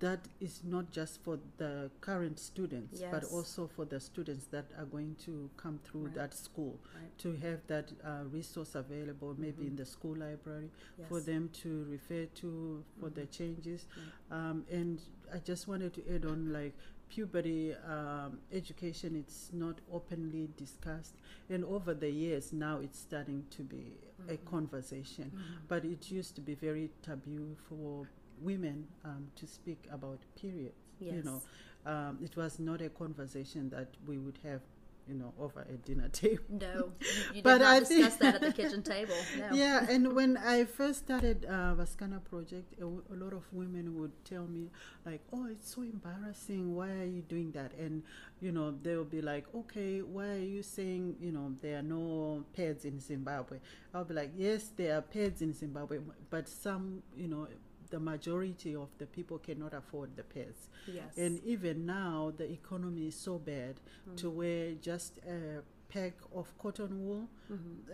that 0.00 0.20
is 0.40 0.62
not 0.64 0.90
just 0.92 1.22
for 1.24 1.38
the 1.58 1.90
current 2.00 2.38
students, 2.38 3.00
but 3.10 3.24
also 3.24 3.66
for 3.66 3.84
the 3.84 3.98
students 4.00 4.46
that 4.46 4.66
are 4.78 4.84
going 4.84 5.16
to 5.24 5.50
come 5.56 5.78
through 5.84 6.06
Right. 6.06 6.14
that 6.14 6.34
school 6.34 6.78
Right. 6.94 7.18
to 7.18 7.32
have 7.46 7.60
that 7.66 7.92
uh, 8.04 8.24
resource 8.32 8.74
available, 8.76 9.34
maybe 9.38 9.66
in 9.66 9.74
the 9.76 9.86
school 9.86 10.16
library, 10.16 10.70
for 11.08 11.20
them 11.20 11.48
to 11.62 11.84
refer 11.90 12.26
to 12.42 12.84
for 13.00 13.10
the 13.10 13.26
changes. 13.26 13.86
Um, 14.30 14.64
and 14.70 15.00
I 15.34 15.38
just 15.38 15.66
wanted 15.68 15.94
to 15.94 16.14
add 16.14 16.24
on 16.26 16.52
like 16.52 16.74
puberty 17.08 17.74
um, 17.88 18.38
education, 18.52 19.14
it's 19.16 19.50
not 19.52 19.80
openly 19.92 20.48
discussed. 20.56 21.14
And 21.48 21.64
over 21.64 21.94
the 21.94 22.10
years, 22.10 22.52
now 22.52 22.78
it's 22.82 22.98
starting 22.98 23.44
to 23.50 23.62
be 23.62 23.92
a 24.28 24.36
conversation. 24.38 25.32
But 25.68 25.84
it 25.84 26.10
used 26.10 26.34
to 26.36 26.40
be 26.40 26.54
very 26.54 26.90
taboo 27.02 27.56
for 27.68 28.08
women 28.40 28.86
um, 29.04 29.28
to 29.36 29.46
speak 29.46 29.86
about 29.90 30.18
periods. 30.40 30.74
You 31.00 31.22
know, 31.22 31.42
um, 31.86 32.18
it 32.22 32.36
was 32.36 32.58
not 32.58 32.80
a 32.82 32.88
conversation 32.88 33.70
that 33.70 33.88
we 34.06 34.18
would 34.18 34.38
have, 34.42 34.60
you 35.08 35.14
know, 35.14 35.32
over 35.38 35.60
a 35.68 35.76
dinner 35.76 36.08
table. 36.12 36.42
No, 36.48 36.92
you, 37.34 37.42
But 37.42 37.62
I 37.62 37.80
discuss 37.80 38.16
think- 38.16 38.18
that 38.20 38.34
at 38.36 38.40
the 38.40 38.52
kitchen 38.62 38.82
table. 38.82 39.14
No. 39.38 39.48
Yeah, 39.54 39.86
and 39.88 40.12
when 40.14 40.36
I 40.36 40.64
first 40.64 40.98
started 41.00 41.44
uh, 41.48 41.74
Vasikana 41.78 42.22
project, 42.24 42.74
a, 42.78 42.80
w- 42.80 43.02
a 43.12 43.14
lot 43.14 43.32
of 43.32 43.44
women 43.52 43.98
would 43.98 44.12
tell 44.24 44.46
me 44.46 44.70
like, 45.04 45.20
"Oh, 45.32 45.46
it's 45.46 45.74
so 45.74 45.82
embarrassing. 45.82 46.74
Why 46.74 46.90
are 46.90 47.04
you 47.04 47.22
doing 47.22 47.52
that?" 47.52 47.72
And 47.78 48.02
you 48.40 48.52
know, 48.52 48.74
they'll 48.82 49.04
be 49.04 49.22
like, 49.22 49.46
"Okay, 49.54 50.02
why 50.02 50.26
are 50.28 50.38
you 50.56 50.62
saying 50.62 51.16
you 51.20 51.32
know 51.32 51.54
there 51.62 51.78
are 51.78 51.82
no 51.82 52.44
pads 52.56 52.84
in 52.84 52.98
Zimbabwe?" 53.00 53.58
I'll 53.94 54.04
be 54.04 54.14
like, 54.14 54.32
"Yes, 54.36 54.70
there 54.76 54.96
are 54.98 55.02
pads 55.02 55.40
in 55.42 55.52
Zimbabwe, 55.54 55.98
but 56.30 56.48
some, 56.48 57.02
you 57.16 57.28
know." 57.28 57.46
The 57.90 58.00
majority 58.00 58.74
of 58.74 58.88
the 58.98 59.06
people 59.06 59.38
cannot 59.38 59.74
afford 59.74 60.16
the 60.16 60.22
pads. 60.24 60.68
Yes. 60.86 61.16
And 61.16 61.40
even 61.44 61.86
now, 61.86 62.32
the 62.36 62.50
economy 62.50 63.06
is 63.08 63.14
so 63.14 63.38
bad 63.38 63.76
to 64.16 64.26
mm-hmm. 64.26 64.36
where 64.36 64.72
just 64.74 65.18
a 65.18 65.62
pack 65.88 66.14
of 66.34 66.46
cotton 66.58 67.06
wool 67.06 67.28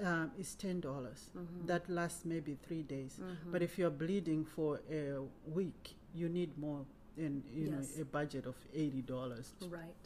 um, 0.02 0.30
is 0.38 0.54
ten 0.54 0.80
dollars. 0.80 1.30
Mm-hmm. 1.36 1.66
That 1.66 1.88
lasts 1.90 2.24
maybe 2.24 2.56
three 2.66 2.82
days. 2.82 3.20
But 3.46 3.62
if 3.62 3.78
you're 3.78 3.90
bleeding 3.90 4.44
for 4.44 4.80
a 4.90 5.18
week, 5.46 5.96
you 6.14 6.28
need 6.28 6.56
more 6.58 6.84
than 7.16 7.42
you 7.52 7.66
Yes. 7.66 7.96
know 7.96 8.02
a 8.02 8.04
budget 8.04 8.46
of 8.46 8.56
eighty 8.74 9.02
dollars 9.02 9.52
right. 9.68 10.02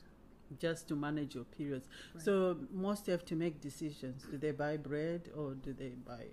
just 0.58 0.88
to 0.88 0.96
manage 0.96 1.34
your 1.36 1.44
periods. 1.44 1.86
Right. 2.14 2.24
So 2.24 2.56
most 2.72 3.06
have 3.06 3.24
to 3.26 3.36
make 3.36 3.60
decisions: 3.60 4.26
do 4.30 4.36
they 4.38 4.50
buy 4.50 4.76
bread 4.76 5.30
or 5.36 5.54
do 5.54 5.72
they 5.72 5.90
buy, 5.90 6.26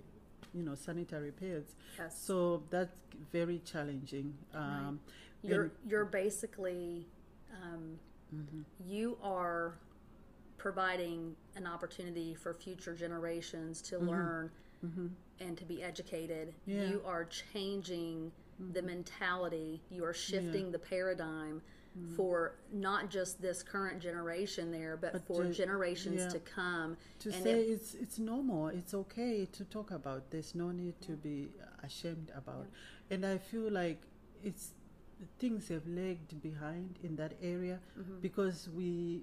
you 0.54 0.64
know, 0.64 0.76
sanitary 0.76 1.32
pads? 1.32 1.76
Yes. 1.98 2.18
So 2.22 2.64
that's 2.70 2.94
very 3.32 3.60
challenging. 3.66 4.34
Um, 4.54 5.00
you're 5.42 5.64
and- 5.64 5.72
you're 5.88 6.06
basically 6.06 7.08
um, 7.62 8.00
Mm-hmm. 8.34 8.62
you 8.90 9.16
are 9.22 9.76
providing 10.58 11.36
an 11.56 11.68
opportunity 11.68 12.34
for 12.34 12.52
future 12.54 12.96
generations 12.96 13.80
to 13.84 13.96
Mm-hmm. 13.98 14.08
learn 14.10 14.52
and 15.40 15.58
to 15.58 15.64
be 15.66 15.82
educated. 15.84 16.54
Yeah. 16.66 16.78
Mm-hmm. 16.82 16.92
You 16.94 17.02
are 17.06 17.26
changing 17.26 18.32
the 18.74 18.82
mentality. 18.82 19.82
You 19.92 20.04
are 20.04 20.14
shifting 20.14 20.72
the 20.72 20.80
paradigm 20.80 21.62
for 22.16 22.56
not 22.72 23.10
just 23.10 23.42
this 23.42 23.62
current 23.62 24.00
generation 24.02 24.72
there, 24.72 24.98
but, 24.98 25.14
Mm-hmm. 25.14 25.18
But 25.18 25.28
for 25.28 25.44
to- 25.44 25.54
generations 25.54 26.22
yeah. 26.22 26.28
to 26.30 26.40
come. 26.40 26.98
to 27.20 27.30
and 27.34 27.44
say 27.44 27.52
it- 27.62 27.70
it's 27.76 27.94
it's 27.94 28.18
normal 28.20 28.68
it's 28.70 28.94
okay 28.94 29.46
to 29.58 29.64
talk 29.66 29.92
about 29.92 30.32
there's 30.32 30.56
no 30.56 30.72
need 30.72 30.96
to 31.02 31.12
be 31.12 31.50
ashamed 31.84 32.30
about 32.36 32.66
and 33.12 33.26
i 33.26 33.38
feel 33.38 33.70
like 33.72 34.00
it's 34.44 34.72
things 35.40 35.68
have 35.70 35.86
lagged 35.88 36.42
behind 36.42 36.98
in 37.04 37.16
that 37.16 37.34
area 37.42 37.80
Mm-hmm. 38.00 38.20
because 38.22 38.70
we 38.76 39.22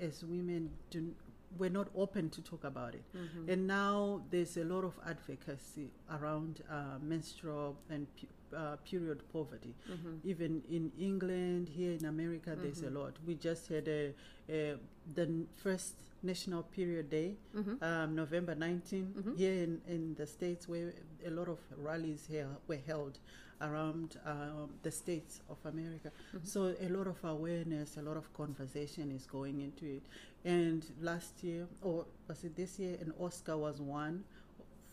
as 0.00 0.22
women 0.24 0.70
do 0.90 1.14
we're 1.58 1.70
not 1.80 1.88
open 1.96 2.28
to 2.30 2.40
talk 2.42 2.64
about 2.64 2.94
it 2.94 3.04
Mm-hmm. 3.16 3.50
and 3.50 3.66
now 3.66 4.22
there's 4.30 4.56
a 4.56 4.64
lot 4.64 4.84
of 4.84 4.94
advocacy 5.12 5.90
around 6.16 6.62
uh, 6.70 6.98
menstrual 7.02 7.76
and 7.90 8.06
pu- 8.16 8.26
uh, 8.54 8.76
period 8.84 9.20
poverty. 9.32 9.74
Mm-hmm. 9.90 10.14
even 10.24 10.62
in 10.70 10.92
england 10.98 11.68
here 11.68 11.92
in 11.92 12.04
america 12.04 12.56
there's 12.62 12.82
a 12.82 12.90
lot. 12.90 13.14
We 13.26 13.34
just 13.34 13.68
had 13.68 13.88
a, 13.88 14.14
a 14.50 14.76
the 15.14 15.46
first 15.56 15.94
national 16.22 16.62
period 16.64 17.10
day 17.10 17.36
Mm-hmm. 17.56 17.84
um, 17.84 18.14
november 18.14 18.54
19 18.54 19.34
here 19.36 19.52
in, 19.52 19.80
in 19.88 20.14
the 20.14 20.26
states 20.26 20.68
where 20.68 20.92
a 21.26 21.30
lot 21.30 21.48
of 21.48 21.58
rallies 21.76 22.26
here 22.28 22.48
were 22.68 22.80
held 22.86 23.18
around 23.62 24.16
um, 24.26 24.68
the 24.82 24.90
states 24.90 25.40
of 25.48 25.56
america. 25.64 26.10
So 26.42 26.74
a 26.80 26.88
lot 26.88 27.06
of 27.06 27.22
awareness 27.24 27.96
a 27.96 28.02
lot 28.02 28.16
of 28.18 28.30
conversation 28.34 29.10
is 29.10 29.24
going 29.26 29.60
into 29.62 29.86
it. 29.86 30.02
And 30.44 30.84
last 31.00 31.42
year 31.42 31.66
or 31.80 32.04
was 32.28 32.44
it 32.44 32.54
this 32.54 32.78
year? 32.78 32.98
An 33.00 33.12
oscar 33.18 33.56
was 33.56 33.80
won 33.80 34.24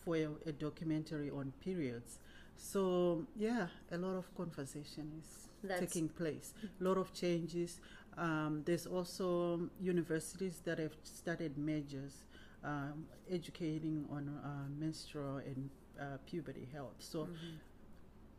for 0.02 0.16
a, 0.16 0.28
a 0.46 0.52
documentary 0.52 1.30
on 1.30 1.52
periods 1.60 2.18
so 2.56 3.24
yeah 3.36 3.66
a 3.92 3.96
lot 3.98 4.16
of 4.16 4.34
conversation 4.36 5.12
is 5.20 5.48
That's- 5.62 5.80
taking 5.80 6.08
place. 6.08 6.52
A 6.80 6.84
lot 6.84 6.98
of 6.98 7.12
changes. 7.12 7.80
Um, 8.18 8.62
there's 8.64 8.86
also 8.86 9.60
universities 9.80 10.60
that 10.66 10.78
have 10.78 10.94
started 11.04 11.56
majors 11.58 12.24
um, 12.62 13.06
educating 13.30 14.06
on 14.10 14.28
uh, 14.28 14.68
menstrual 14.78 15.38
and 15.38 15.70
uh, 15.98 16.18
puberty 16.26 16.68
health. 16.72 16.94
So 16.98 17.28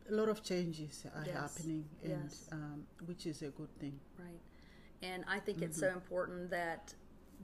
a 0.08 0.14
lot 0.14 0.28
of 0.28 0.42
changes 0.42 1.04
are 1.14 1.24
Yes, 1.26 1.34
happening 1.34 1.84
and 2.04 2.22
yes. 2.30 2.48
um, 2.52 2.86
which 3.06 3.26
is 3.26 3.42
a 3.42 3.48
good 3.48 3.72
thing. 3.80 3.98
Right. 4.18 4.40
And 5.02 5.24
I 5.28 5.38
think 5.40 5.62
it's 5.62 5.78
so 5.78 5.88
important 5.88 6.50
that 6.50 6.94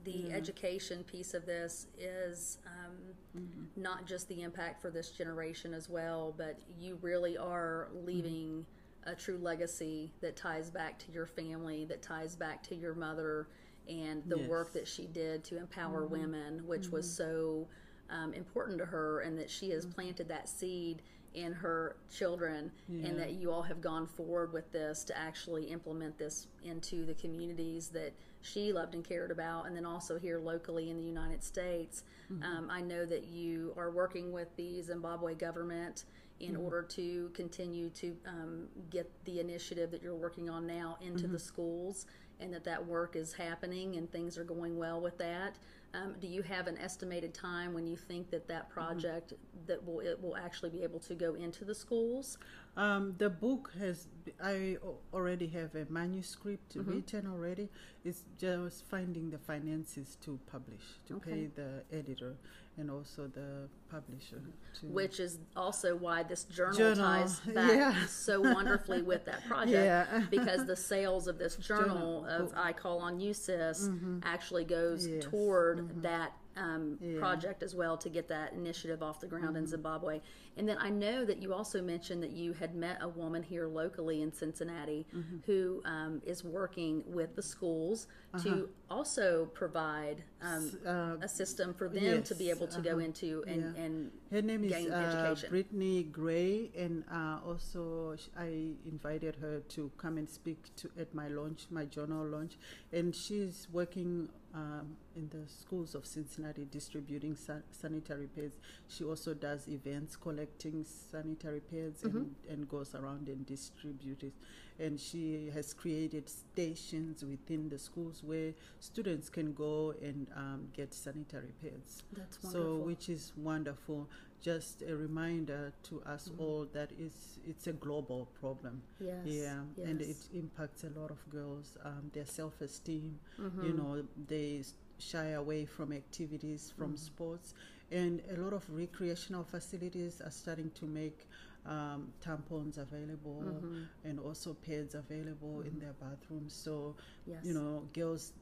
the 0.03 0.11
Mm-hmm. 0.11 0.29
Yeah. 0.31 0.35
education 0.35 1.03
piece 1.03 1.33
of 1.33 1.45
this 1.45 1.87
is 1.97 2.57
um, 2.65 2.95
Mm-hmm. 3.37 3.81
not 3.81 4.05
just 4.05 4.27
the 4.27 4.43
impact 4.43 4.81
for 4.81 4.91
this 4.91 5.09
generation 5.11 5.73
as 5.73 5.89
well, 5.89 6.33
but 6.37 6.59
you 6.79 6.97
really 7.01 7.37
are 7.37 7.89
Mm-hmm. 7.95 8.05
leaving 8.05 8.65
a 9.05 9.15
true 9.15 9.37
legacy 9.37 10.11
that 10.21 10.35
ties 10.35 10.69
back 10.69 10.97
to 10.99 11.11
your 11.11 11.25
family, 11.25 11.83
that 11.85 12.01
ties 12.01 12.35
back 12.35 12.63
to 12.63 12.75
your 12.75 12.93
mother 12.95 13.47
and 13.89 14.23
the 14.27 14.37
work 14.37 14.67
Yes. 14.67 14.69
Mm-hmm. 14.69 14.77
that 14.79 14.87
she 14.87 15.05
did 15.07 15.43
to 15.45 15.57
empower 15.57 16.05
women, 16.05 16.65
which 16.65 16.87
was 16.89 17.09
so 17.11 17.67
um, 18.09 18.33
important 18.33 18.77
to 18.77 18.85
her, 18.85 19.21
and 19.21 19.37
that 19.39 19.49
she 19.49 19.67
Mm-hmm. 19.67 19.75
has 19.75 19.85
planted 19.85 20.27
that 20.29 20.47
seed 20.47 21.01
in 21.33 21.51
her 21.51 21.95
children, 22.11 22.71
Yeah. 22.87 23.07
and 23.07 23.19
that 23.19 23.31
you 23.33 23.51
all 23.51 23.63
have 23.63 23.81
gone 23.81 24.05
forward 24.05 24.53
with 24.53 24.71
this 24.71 25.03
to 25.05 25.17
actually 25.17 25.65
implement 25.65 26.17
this 26.19 26.47
into 26.63 27.05
the 27.05 27.15
communities 27.15 27.87
that 27.89 28.13
she 28.43 28.71
loved 28.71 28.93
and 28.93 29.03
cared 29.03 29.31
about, 29.31 29.65
and 29.65 29.75
then 29.75 29.85
also 29.85 30.19
here 30.19 30.37
locally 30.39 30.89
in 30.91 30.97
the 30.97 31.03
United 31.03 31.43
States. 31.43 32.03
Um, 32.43 32.67
I 32.69 32.81
know 32.81 33.05
that 33.05 33.25
you 33.25 33.73
are 33.77 33.89
working 33.89 34.31
with 34.31 34.55
the 34.55 34.81
Zimbabwe 34.81 35.33
government 35.35 36.05
in 36.39 36.55
order 36.55 36.81
to 36.81 37.29
continue 37.33 37.89
to 37.91 38.15
um, 38.27 38.67
get 38.89 39.09
the 39.25 39.39
initiative 39.39 39.91
that 39.91 40.01
you're 40.01 40.15
working 40.15 40.49
on 40.49 40.67
now 40.67 40.97
into 41.01 41.25
the 41.27 41.39
schools, 41.39 42.05
and 42.39 42.53
that 42.53 42.63
that 42.65 42.85
work 42.85 43.15
is 43.15 43.33
happening 43.33 43.95
and 43.95 44.11
things 44.11 44.37
are 44.37 44.43
going 44.43 44.77
well 44.77 44.99
with 44.99 45.17
that. 45.17 45.57
Um, 45.95 46.15
do 46.19 46.27
you 46.27 46.41
have 46.41 46.65
an 46.65 46.77
estimated 46.79 47.35
time 47.35 47.71
when 47.73 47.85
you 47.85 47.95
think 47.95 48.31
that 48.31 48.47
that 48.47 48.67
project 48.69 49.33
that 49.67 49.85
will 49.85 49.99
it 49.99 50.19
will 50.21 50.35
actually 50.35 50.71
be 50.71 50.81
able 50.81 50.99
to 51.01 51.13
go 51.13 51.35
into 51.35 51.63
the 51.65 51.75
schools? 51.75 52.39
Um, 52.75 53.13
the 53.19 53.29
book 53.29 53.71
has, 53.79 54.07
I 54.43 54.77
already 55.13 55.47
have 55.47 55.75
a 55.75 55.85
manuscript 55.89 56.75
Mm-hmm. 56.75 56.91
written 56.91 57.27
already. 57.27 57.69
It's 58.03 58.23
just 58.39 58.85
finding 58.87 59.29
the 59.29 59.37
finances 59.37 60.17
to 60.21 60.39
publish, 60.51 60.81
to 61.07 61.15
Okay. 61.17 61.31
pay 61.31 61.45
the 61.55 61.83
editor. 61.95 62.35
And 62.77 62.89
also 62.89 63.27
the 63.27 63.67
publisher. 63.89 64.41
Too. 64.79 64.87
which 64.87 65.19
is 65.19 65.37
also 65.55 65.95
why 65.95 66.23
this 66.23 66.45
journal, 66.45 66.77
Journal, 66.77 66.95
ties 67.05 67.39
back 67.53 67.71
yeah. 67.71 68.05
so 68.07 68.41
wonderfully 68.41 69.03
with 69.03 69.25
that 69.25 69.45
project 69.47 69.71
Yeah. 69.71 70.23
because 70.31 70.65
the 70.65 70.75
sales 70.75 71.27
of 71.27 71.37
this 71.37 71.55
journal 71.57 72.23
Journal. 72.23 72.25
of 72.25 72.53
oh. 72.55 72.61
I 72.61 72.73
Call 72.73 72.99
on 72.99 73.19
You 73.19 73.33
Sis 73.33 73.87
mm-hmm. 73.87 74.19
actually 74.23 74.65
goes 74.65 75.07
Yes. 75.07 75.23
toward 75.25 75.79
mm-hmm. 75.79 76.01
that 76.01 76.33
um, 76.57 76.97
Yeah. 77.01 77.19
project 77.19 77.63
as 77.63 77.75
well 77.75 77.97
to 77.97 78.09
get 78.09 78.27
that 78.29 78.53
initiative 78.53 79.03
off 79.03 79.19
the 79.19 79.27
ground 79.27 79.55
in 79.57 79.63
mm-hmm. 79.63 79.71
Zimbabwe. 79.71 80.21
And 80.57 80.67
then 80.67 80.77
I 80.79 80.89
know 80.89 81.25
that 81.25 81.41
you 81.41 81.53
also 81.53 81.81
mentioned 81.81 82.21
that 82.23 82.31
you 82.31 82.53
had 82.53 82.75
met 82.75 82.99
a 83.01 83.07
woman 83.07 83.41
here 83.41 83.67
locally 83.67 84.21
in 84.21 84.31
Cincinnati 84.31 85.05
who 85.45 85.81
um, 85.85 86.21
is 86.25 86.43
working 86.43 87.03
with 87.07 87.35
the 87.35 87.41
schools 87.41 88.07
to 88.43 88.69
also 88.89 89.45
provide 89.53 90.23
um, 90.41 90.71
uh, 90.85 91.15
a 91.21 91.27
system 91.27 91.73
for 91.73 91.87
them 91.89 92.23
to 92.23 92.35
be 92.35 92.49
able 92.49 92.67
to 92.67 92.81
go 92.81 92.91
uh-huh. 92.91 92.99
into 92.99 93.43
and, 93.47 93.61
Yeah. 93.61 93.83
and 93.83 94.11
Her 94.31 94.41
name 94.41 94.63
is 94.63 94.87
uh. 94.87 95.35
Brittany 95.49 96.03
Gray, 96.03 96.71
and 96.77 97.03
uh, 97.11 97.39
also 97.45 98.15
I 98.37 98.73
invited 98.85 99.35
her 99.37 99.59
to 99.69 99.91
come 99.97 100.17
and 100.17 100.27
speak 100.29 100.75
to 100.77 100.89
at 100.99 101.13
my 101.13 101.27
launch, 101.27 101.67
my 101.69 101.85
journal 101.85 102.25
launch, 102.25 102.57
and 102.91 103.15
she's 103.15 103.67
working 103.71 104.29
um, 104.53 104.97
in 105.15 105.29
the 105.29 105.47
schools 105.47 105.95
of 105.95 106.05
Cincinnati 106.05 106.65
distributing 106.65 107.35
san- 107.35 107.63
sanitary 107.71 108.27
pads. 108.27 108.57
She 108.87 109.03
also 109.03 109.33
does 109.33 109.67
events 109.67 110.15
collecting 110.47 110.85
sanitary 111.11 111.59
pads 111.61 112.03
and, 112.03 112.13
Mm-hmm. 112.13 112.51
and 112.53 112.69
goes 112.69 112.95
around 112.95 113.27
and 113.27 113.45
distributes 113.45 114.23
it. 114.23 114.33
And 114.79 114.99
she 114.99 115.49
has 115.53 115.73
created 115.73 116.27
stations 116.29 117.23
within 117.23 117.69
the 117.69 117.77
schools 117.77 118.21
where 118.23 118.53
students 118.79 119.29
can 119.29 119.53
go 119.53 119.93
and 120.01 120.27
um, 120.35 120.67
get 120.75 120.93
sanitary 120.93 121.53
pads. 121.61 122.03
That's 122.13 122.41
wonderful. 122.43 122.77
So, 122.79 122.83
which 122.83 123.07
is 123.09 123.33
wonderful. 123.37 124.09
Just 124.41 124.81
a 124.81 124.95
reminder 124.95 125.71
to 125.83 126.01
us 126.05 126.29
Mm-hmm. 126.29 126.41
all 126.41 126.67
that 126.73 126.89
it's 126.99 127.39
it's 127.47 127.67
a 127.67 127.73
global 127.73 128.27
problem. 128.41 128.81
yes. 128.99 129.25
Yeah, 129.25 129.61
and 129.85 130.01
it 130.01 130.17
impacts 130.33 130.83
a 130.83 130.99
lot 130.99 131.11
of 131.11 131.19
girls. 131.29 131.77
Um, 131.85 132.09
their 132.13 132.25
self-esteem. 132.25 133.19
Mhm. 133.39 133.63
You 133.65 133.73
know, 133.73 134.03
they 134.27 134.63
shy 134.97 135.29
away 135.41 135.65
from 135.65 135.91
activities, 135.93 136.73
from 136.77 136.93
Mm-hmm. 136.93 137.05
sports, 137.11 137.53
and 137.93 138.21
a 138.35 138.39
lot 138.41 138.53
of 138.53 138.63
recreational 138.69 139.43
facilities 139.43 140.21
are 140.21 140.31
starting 140.31 140.71
to 140.71 140.85
make 140.85 141.27
um, 141.65 142.11
tampons 142.19 142.77
available 142.77 143.41
Mhm. 143.41 143.85
and 144.03 144.19
also 144.19 144.53
pads 144.53 144.95
available 144.95 145.61
in 145.61 145.79
their 145.79 145.93
bathrooms. 145.93 146.53
So 146.53 146.95
Yes. 147.25 147.45
you 147.45 147.53
know, 147.53 147.87
girls 147.93 148.33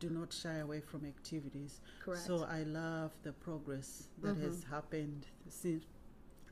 do 0.00 0.10
not 0.10 0.32
shy 0.32 0.56
away 0.56 0.80
from 0.80 1.04
activities. 1.04 1.80
Correct. 2.00 2.26
So 2.26 2.42
I 2.42 2.64
love 2.64 3.12
the 3.22 3.32
progress 3.32 4.08
that 4.22 4.36
has 4.38 4.64
Mhm. 4.64 4.68
happened 4.68 5.26
since 5.48 5.84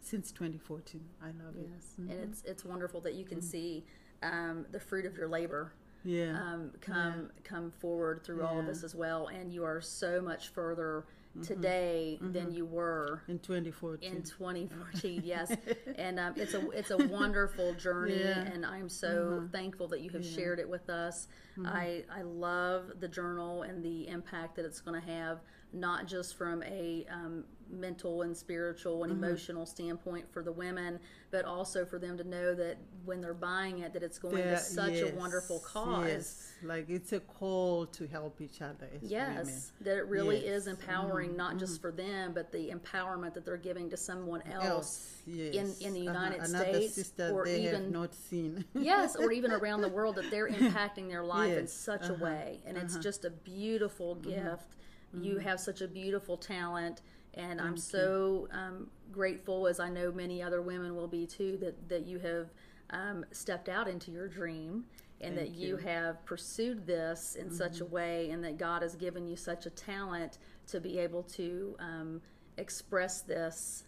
since 0.00 0.30
2014. 0.32 1.08
I 1.22 1.30
love 1.42 1.56
it. 1.56 1.66
yes. 1.68 1.94
And 1.98 2.10
it's 2.12 2.42
it's 2.44 2.64
wonderful 2.64 3.00
that 3.00 3.14
you 3.14 3.24
can 3.24 3.40
see 3.40 3.84
um, 4.22 4.66
the 4.70 4.78
fruit 4.80 5.06
of 5.06 5.16
your 5.16 5.28
labor 5.28 5.72
Yeah. 6.04 6.32
um, 6.40 6.70
come 6.80 7.32
come 7.42 7.70
forward 7.72 8.22
through 8.22 8.42
all 8.44 8.60
of 8.60 8.66
this 8.66 8.84
as 8.84 8.94
well. 8.94 9.26
And 9.28 9.52
you 9.52 9.64
are 9.64 9.80
so 9.80 10.20
much 10.20 10.50
further 10.50 11.06
today 11.42 12.18
than 12.20 12.52
you 12.52 12.64
were 12.64 13.22
in 13.28 13.38
2014. 13.38 14.12
in 14.12 14.22
2014 14.22 15.22
yes. 15.24 15.52
And 15.96 16.18
um, 16.20 16.34
it's 16.36 16.54
a 16.54 16.70
it's 16.70 16.90
a 16.90 16.98
wonderful 17.08 17.74
journey 17.74 18.18
Yeah. 18.20 18.34
Mm-hmm. 18.34 18.52
and 18.52 18.66
i'm 18.66 18.88
so 18.88 19.48
thankful 19.52 19.88
that 19.88 20.00
you 20.00 20.10
have 20.10 20.24
shared 20.24 20.58
it 20.58 20.68
with 20.68 20.88
us. 20.90 21.28
I 21.64 22.04
i 22.14 22.22
love 22.22 22.92
the 23.00 23.08
journal 23.08 23.62
and 23.62 23.82
the 23.84 24.08
impact 24.08 24.56
that 24.56 24.64
it's 24.64 24.80
going 24.80 25.00
to 25.00 25.06
have 25.08 25.40
not 25.74 26.06
just 26.06 26.36
from 26.36 26.62
a 26.62 27.04
um, 27.10 27.44
mental 27.70 28.22
and 28.22 28.36
spiritual 28.36 29.02
and 29.04 29.12
Mm-hmm. 29.12 29.24
emotional 29.24 29.66
standpoint 29.66 30.30
for 30.32 30.42
the 30.42 30.52
women 30.52 30.98
but 31.30 31.44
also 31.44 31.84
for 31.84 31.98
them 31.98 32.16
to 32.16 32.22
know 32.22 32.54
that 32.54 32.76
when 33.04 33.20
they're 33.20 33.34
buying 33.34 33.80
it 33.80 33.92
that 33.92 34.02
it's 34.02 34.18
going 34.18 34.36
to 34.36 34.42
There- 34.42 34.56
such 34.58 35.00
a 35.00 35.12
wonderful 35.16 35.58
cause 35.60 36.06
Yes, 36.06 36.52
like 36.62 36.88
it's 36.88 37.12
a 37.12 37.20
call 37.20 37.86
to 37.86 38.06
help 38.06 38.40
each 38.40 38.60
other 38.62 38.86
as 38.94 39.10
Yes, 39.10 39.36
women. 39.46 39.60
that 39.80 39.96
it 39.98 40.06
really 40.06 40.36
Yes. 40.36 40.44
Mm-hmm. 40.44 40.54
is 40.54 40.66
empowering, 40.68 41.36
not 41.36 41.58
just 41.58 41.80
for 41.80 41.90
them, 41.90 42.32
but 42.34 42.52
the 42.52 42.70
empowerment 42.70 43.34
that 43.34 43.44
they're 43.44 43.56
giving 43.56 43.90
to 43.90 43.96
someone 43.96 44.42
else, 44.42 44.64
Else, 44.64 45.16
yes. 45.26 45.80
in, 45.80 45.86
in 45.88 45.94
the 45.94 46.08
Uh-huh. 46.08 46.18
United 46.26 46.48
Another 46.48 46.88
States 46.88 47.12
or 47.30 47.46
even 47.48 47.90
not 47.90 48.14
seen. 48.14 48.64
yes, 48.74 49.16
or 49.16 49.32
even 49.32 49.50
around 49.58 49.80
the 49.80 49.88
world 49.88 50.14
that 50.16 50.30
they're 50.30 50.48
impacting 50.48 51.08
their 51.08 51.24
life 51.24 51.56
in 51.58 51.66
such 51.66 52.02
a 52.02 52.12
uh-huh, 52.12 52.24
way, 52.24 52.60
and 52.66 52.76
it's 52.76 52.96
just 52.98 53.24
a 53.24 53.30
beautiful 53.30 54.14
gift. 54.16 54.73
You 55.22 55.38
have 55.38 55.60
such 55.60 55.80
a 55.80 55.88
beautiful 55.88 56.36
talent, 56.36 57.02
and 57.34 57.60
I'm 57.60 57.76
so 57.76 58.48
um, 58.52 58.88
grateful, 59.12 59.66
as 59.66 59.80
I 59.80 59.88
know 59.88 60.12
many 60.12 60.42
other 60.42 60.62
women 60.62 60.94
will 60.94 61.08
be 61.08 61.26
too, 61.26 61.58
that 61.60 61.88
that 61.88 62.06
you 62.06 62.18
have 62.18 62.50
um, 62.90 63.24
stepped 63.32 63.68
out 63.68 63.88
into 63.88 64.10
your 64.10 64.28
dream. 64.28 64.84
And 65.20 65.38
that 65.38 65.54
you 65.54 65.68
you. 65.68 65.76
have 65.78 66.22
pursued 66.26 66.86
this 66.86 67.36
in 67.36 67.50
such 67.50 67.80
a 67.80 67.84
way, 67.86 68.28
and 68.30 68.44
that 68.44 68.58
God 68.58 68.82
has 68.82 68.94
given 68.94 69.26
you 69.26 69.36
such 69.36 69.64
a 69.64 69.70
talent 69.70 70.36
to 70.66 70.80
be 70.80 70.98
able 70.98 71.22
to 71.22 71.76
um, 71.78 72.20
express 72.58 73.22
this 73.22 73.84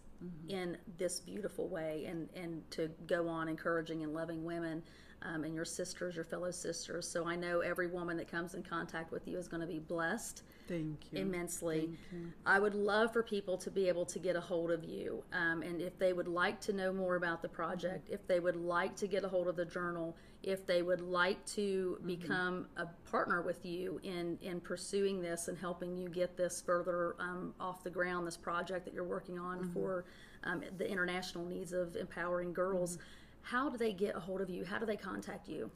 in 0.49 0.77
this 0.99 1.21
beautiful 1.21 1.69
way 1.69 2.07
and, 2.09 2.29
and 2.35 2.69
to 2.71 2.89
go 3.07 3.29
on 3.29 3.49
encouraging 3.49 4.03
and 4.03 4.15
loving 4.15 4.45
women 4.45 4.83
um, 5.23 5.45
and 5.45 5.55
your 5.55 5.65
sisters, 5.65 6.15
your 6.15 6.25
fellow 6.25 6.51
sisters. 6.51 7.09
So 7.09 7.27
I 7.27 7.37
know 7.37 7.61
every 7.61 7.87
woman 7.87 8.17
that 8.19 8.31
comes 8.31 8.55
in 8.55 8.63
contact 8.63 9.13
with 9.13 9.27
you 9.27 9.39
is 9.39 9.49
going 9.49 9.61
to 9.61 9.67
be 9.67 9.79
blessed 9.79 10.43
Thank 10.69 11.13
you. 11.13 11.21
immensely. 11.21 11.81
Thank 11.81 11.99
you. 12.13 12.33
I 12.45 12.59
would 12.59 12.75
love 12.75 13.13
for 13.13 13.23
people 13.23 13.57
to 13.59 13.71
be 13.71 13.89
able 13.89 14.05
to 14.07 14.19
get 14.19 14.37
a 14.37 14.41
hold 14.41 14.71
of 14.71 14.85
you. 14.85 15.23
Um, 15.33 15.63
and 15.63 15.81
if 15.81 15.99
they 15.99 16.13
would 16.13 16.29
like 16.29 16.61
to 16.63 16.73
know 16.73 16.93
more 16.93 17.17
about 17.17 17.43
the 17.43 17.49
project, 17.49 18.09
if 18.11 18.27
they 18.27 18.41
would 18.41 18.57
like 18.57 18.97
to 18.97 19.07
get 19.07 19.25
a 19.25 19.29
hold 19.29 19.49
of 19.49 19.57
the 19.57 19.65
journal, 19.65 20.17
if 20.43 20.67
they 20.67 20.83
would 20.83 21.01
like 21.01 21.45
to 21.47 21.99
become 22.07 22.67
a 22.77 22.87
partner 23.11 23.43
with 23.43 23.65
you 23.65 24.01
in, 24.05 24.39
in 24.43 24.61
pursuing 24.61 25.21
this 25.21 25.49
and 25.49 25.59
helping 25.59 25.97
you 25.97 26.09
get 26.09 26.37
this 26.37 26.63
further 26.65 27.17
um, 27.19 27.53
off 27.59 27.83
the 27.83 27.91
ground, 27.91 28.27
this 28.27 28.37
project 28.37 28.85
that 28.85 28.95
you're 28.95 29.03
working 29.03 29.39
on 29.39 29.69
for 29.73 30.05
um, 30.45 30.63
the 30.79 30.89
international 30.89 31.45
needs 31.45 31.73
of 31.73 31.97
empowering 31.97 32.53
girls, 32.53 32.99
how 33.47 33.69
do 33.69 33.79
they 33.79 33.93
get 33.93 34.17
a 34.17 34.21
hold 34.21 34.41
of 34.41 34.51
you? 34.51 34.65
How 34.65 34.79
do 34.79 34.87
they 34.87 34.97
contact 34.97 35.49
you? 35.49 35.71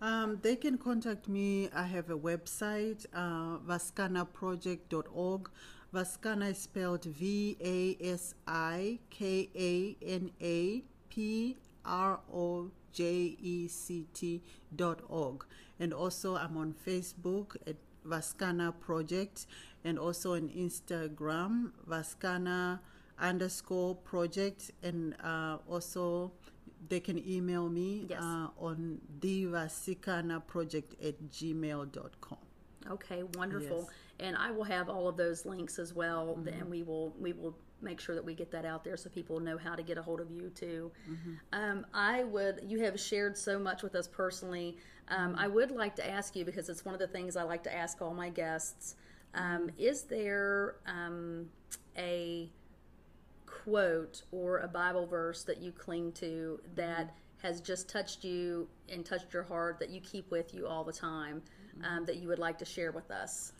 Um, 0.00 0.38
they 0.40 0.56
can 0.56 0.78
contact 0.78 1.28
me. 1.28 1.68
I 1.74 1.82
have 1.84 2.08
a 2.08 2.16
website, 2.16 3.04
uh, 3.12 3.58
vasikanaproject.org. 3.58 5.50
Vasikana 5.92 6.50
is 6.50 6.58
spelled 6.58 7.04
V 7.04 7.58
A 7.60 7.96
S 8.02 8.34
I 8.46 9.00
K 9.10 9.50
A 9.54 9.96
N 10.02 10.30
A 10.40 10.82
P 11.10 11.58
R 11.84 12.20
O 12.32 12.70
J 12.92 13.36
E 13.38 13.68
C 13.68 14.06
T 14.14 14.42
dot 14.74 15.02
org. 15.08 15.44
And 15.78 15.92
also, 15.92 16.36
I'm 16.36 16.56
on 16.56 16.74
Facebook 16.86 17.56
at 17.66 17.76
Vasikana 18.06 18.72
Project 18.80 19.46
and 19.84 19.98
also 19.98 20.34
on 20.36 20.48
Instagram, 20.48 21.72
Vasikana 21.86 22.80
underscore 23.18 23.94
project. 23.96 24.70
And 24.82 25.14
uh, 25.22 25.58
also, 25.68 26.32
they 26.88 27.00
can 27.00 27.18
email 27.28 27.68
me 27.68 28.06
Yes. 28.08 28.22
uh, 28.22 28.48
on 28.58 29.00
thevasikanaproject 29.20 31.06
at 31.06 31.22
gmail.com. 31.28 32.38
Okay, 32.90 33.22
wonderful. 33.34 33.78
Yes. 33.80 33.90
And 34.20 34.36
I 34.36 34.50
will 34.50 34.64
have 34.64 34.88
all 34.88 35.08
of 35.08 35.16
those 35.16 35.44
links 35.46 35.78
as 35.78 35.94
well, 35.94 36.36
Mm-hmm. 36.38 36.48
and 36.48 36.70
we 36.70 36.82
will 36.82 37.14
we 37.18 37.32
will 37.32 37.56
make 37.82 37.98
sure 38.00 38.14
that 38.14 38.24
we 38.24 38.34
get 38.34 38.50
that 38.50 38.66
out 38.66 38.84
there 38.84 38.94
so 38.96 39.08
people 39.08 39.40
know 39.40 39.56
how 39.56 39.74
to 39.74 39.82
get 39.82 39.96
a 39.96 40.02
hold 40.02 40.20
of 40.20 40.30
you 40.30 40.50
too. 40.50 40.90
Mm-hmm. 41.10 41.32
Um, 41.52 41.86
I 41.94 42.24
would. 42.24 42.60
You 42.66 42.80
have 42.80 43.00
shared 43.00 43.36
so 43.38 43.58
much 43.58 43.82
with 43.82 43.94
us 43.94 44.08
personally. 44.08 44.76
Um, 45.08 45.32
Mm-hmm. 45.32 45.40
I 45.40 45.48
would 45.48 45.70
like 45.70 45.96
to 45.96 46.08
ask 46.08 46.36
you 46.36 46.44
because 46.44 46.68
it's 46.68 46.84
one 46.84 46.94
of 46.94 47.00
the 47.00 47.06
things 47.08 47.36
I 47.36 47.42
like 47.42 47.62
to 47.64 47.74
ask 47.74 48.00
all 48.02 48.14
my 48.14 48.28
guests. 48.30 48.96
Um, 49.34 49.68
Mm-hmm. 49.68 49.78
Is 49.78 50.02
there 50.04 50.76
um, 50.86 51.46
a 51.96 52.50
quote 53.64 54.22
or 54.32 54.58
a 54.58 54.68
Bible 54.68 55.06
verse 55.06 55.42
that 55.44 55.58
you 55.58 55.72
cling 55.72 56.12
to 56.12 56.60
that 56.76 57.06
Mm-hmm. 57.06 57.46
has 57.48 57.60
just 57.60 57.88
touched 57.88 58.22
you 58.24 58.68
and 58.92 59.04
touched 59.04 59.32
your 59.32 59.42
heart 59.42 59.78
that 59.80 59.90
you 59.90 60.00
keep 60.00 60.30
with 60.30 60.54
you 60.54 60.66
all 60.66 60.84
the 60.84 60.92
time 60.92 61.42
Mm-hmm. 61.42 61.84
um, 61.98 62.04
that 62.06 62.16
you 62.16 62.28
would 62.28 62.38
like 62.38 62.58
to 62.58 62.64
share 62.64 62.92
with 62.92 63.10
us? 63.10 63.52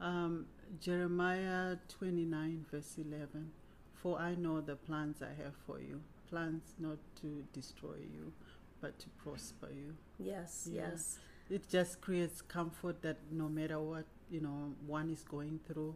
Um, 0.00 0.46
Jeremiah 0.80 1.76
29, 1.88 2.66
verse 2.70 2.94
11. 2.98 3.50
For 3.94 4.18
I 4.18 4.34
know 4.34 4.60
the 4.60 4.76
plans 4.76 5.22
I 5.22 5.32
have 5.42 5.54
for 5.66 5.80
you 5.80 6.00
plans 6.30 6.74
not 6.78 6.98
to 7.22 7.42
destroy 7.52 7.96
you, 8.12 8.32
but 8.80 8.98
to 8.98 9.08
prosper 9.22 9.68
you. 9.74 9.94
Yes, 10.18 10.68
Yeah. 10.70 10.90
yes. 10.90 11.18
It 11.50 11.68
just 11.68 12.00
creates 12.02 12.42
comfort 12.42 13.00
that 13.02 13.16
no 13.32 13.48
matter 13.48 13.78
what, 13.80 14.04
you 14.30 14.40
know, 14.40 14.74
one 14.86 15.08
is 15.10 15.22
going 15.22 15.58
through, 15.66 15.94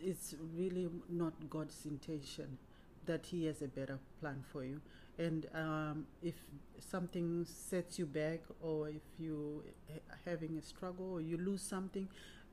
it's 0.00 0.34
really 0.56 0.88
not 1.10 1.34
God's 1.50 1.84
intention 1.84 2.56
that 3.10 3.26
He 3.26 3.46
has 3.46 3.60
a 3.62 3.68
better 3.68 3.98
plan 4.20 4.42
for 4.52 4.64
you. 4.64 4.80
And 5.18 5.46
um, 5.54 6.06
if 6.22 6.34
something 6.78 7.44
sets 7.44 7.98
you 7.98 8.06
back, 8.06 8.40
or 8.62 8.88
if 8.88 9.02
you 9.18 9.62
ha- 9.92 10.16
having 10.24 10.56
a 10.56 10.62
struggle, 10.62 11.08
or 11.14 11.20
you 11.20 11.36
lose 11.36 11.62
something, 11.62 12.08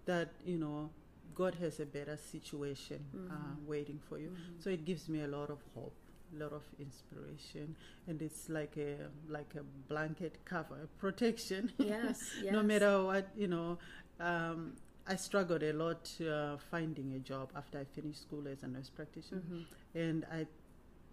that 0.06 0.30
you 0.46 0.58
know 0.58 0.90
God 1.36 1.56
has 1.56 1.80
a 1.80 1.86
better 1.86 2.18
situation 2.18 3.00
uh, 3.32 3.54
waiting 3.66 4.00
for 4.10 4.18
you. 4.20 4.32
So 4.60 4.70
it 4.70 4.84
gives 4.86 5.08
me 5.08 5.22
a 5.22 5.28
lot 5.28 5.50
of 5.50 5.60
hope, 5.76 5.96
a 6.36 6.44
lot 6.44 6.54
of 6.54 6.64
inspiration, 6.80 7.76
and 8.08 8.22
it's 8.22 8.50
like 8.50 8.76
a 8.78 8.96
like 9.30 9.54
a 9.56 9.64
blanket 9.88 10.36
cover, 10.46 10.82
protection. 10.98 11.72
Yes, 11.78 12.32
yes. 12.44 12.52
no 12.52 12.64
matter 12.64 13.04
what, 13.04 13.28
you 13.38 13.48
know. 13.48 13.78
Um, 14.20 14.74
I 15.08 15.16
struggled 15.16 15.64
a 15.64 15.72
lot 15.74 16.12
uh, 16.22 16.58
finding 16.70 17.14
a 17.14 17.20
job 17.20 17.50
after 17.56 17.80
I 17.80 17.86
finished 17.86 18.22
school 18.22 18.48
as 18.48 18.64
a 18.64 18.68
nurse 18.68 18.90
practitioner, 18.90 19.42
Mhm. 19.42 19.66
and 19.96 20.26
I 20.32 20.46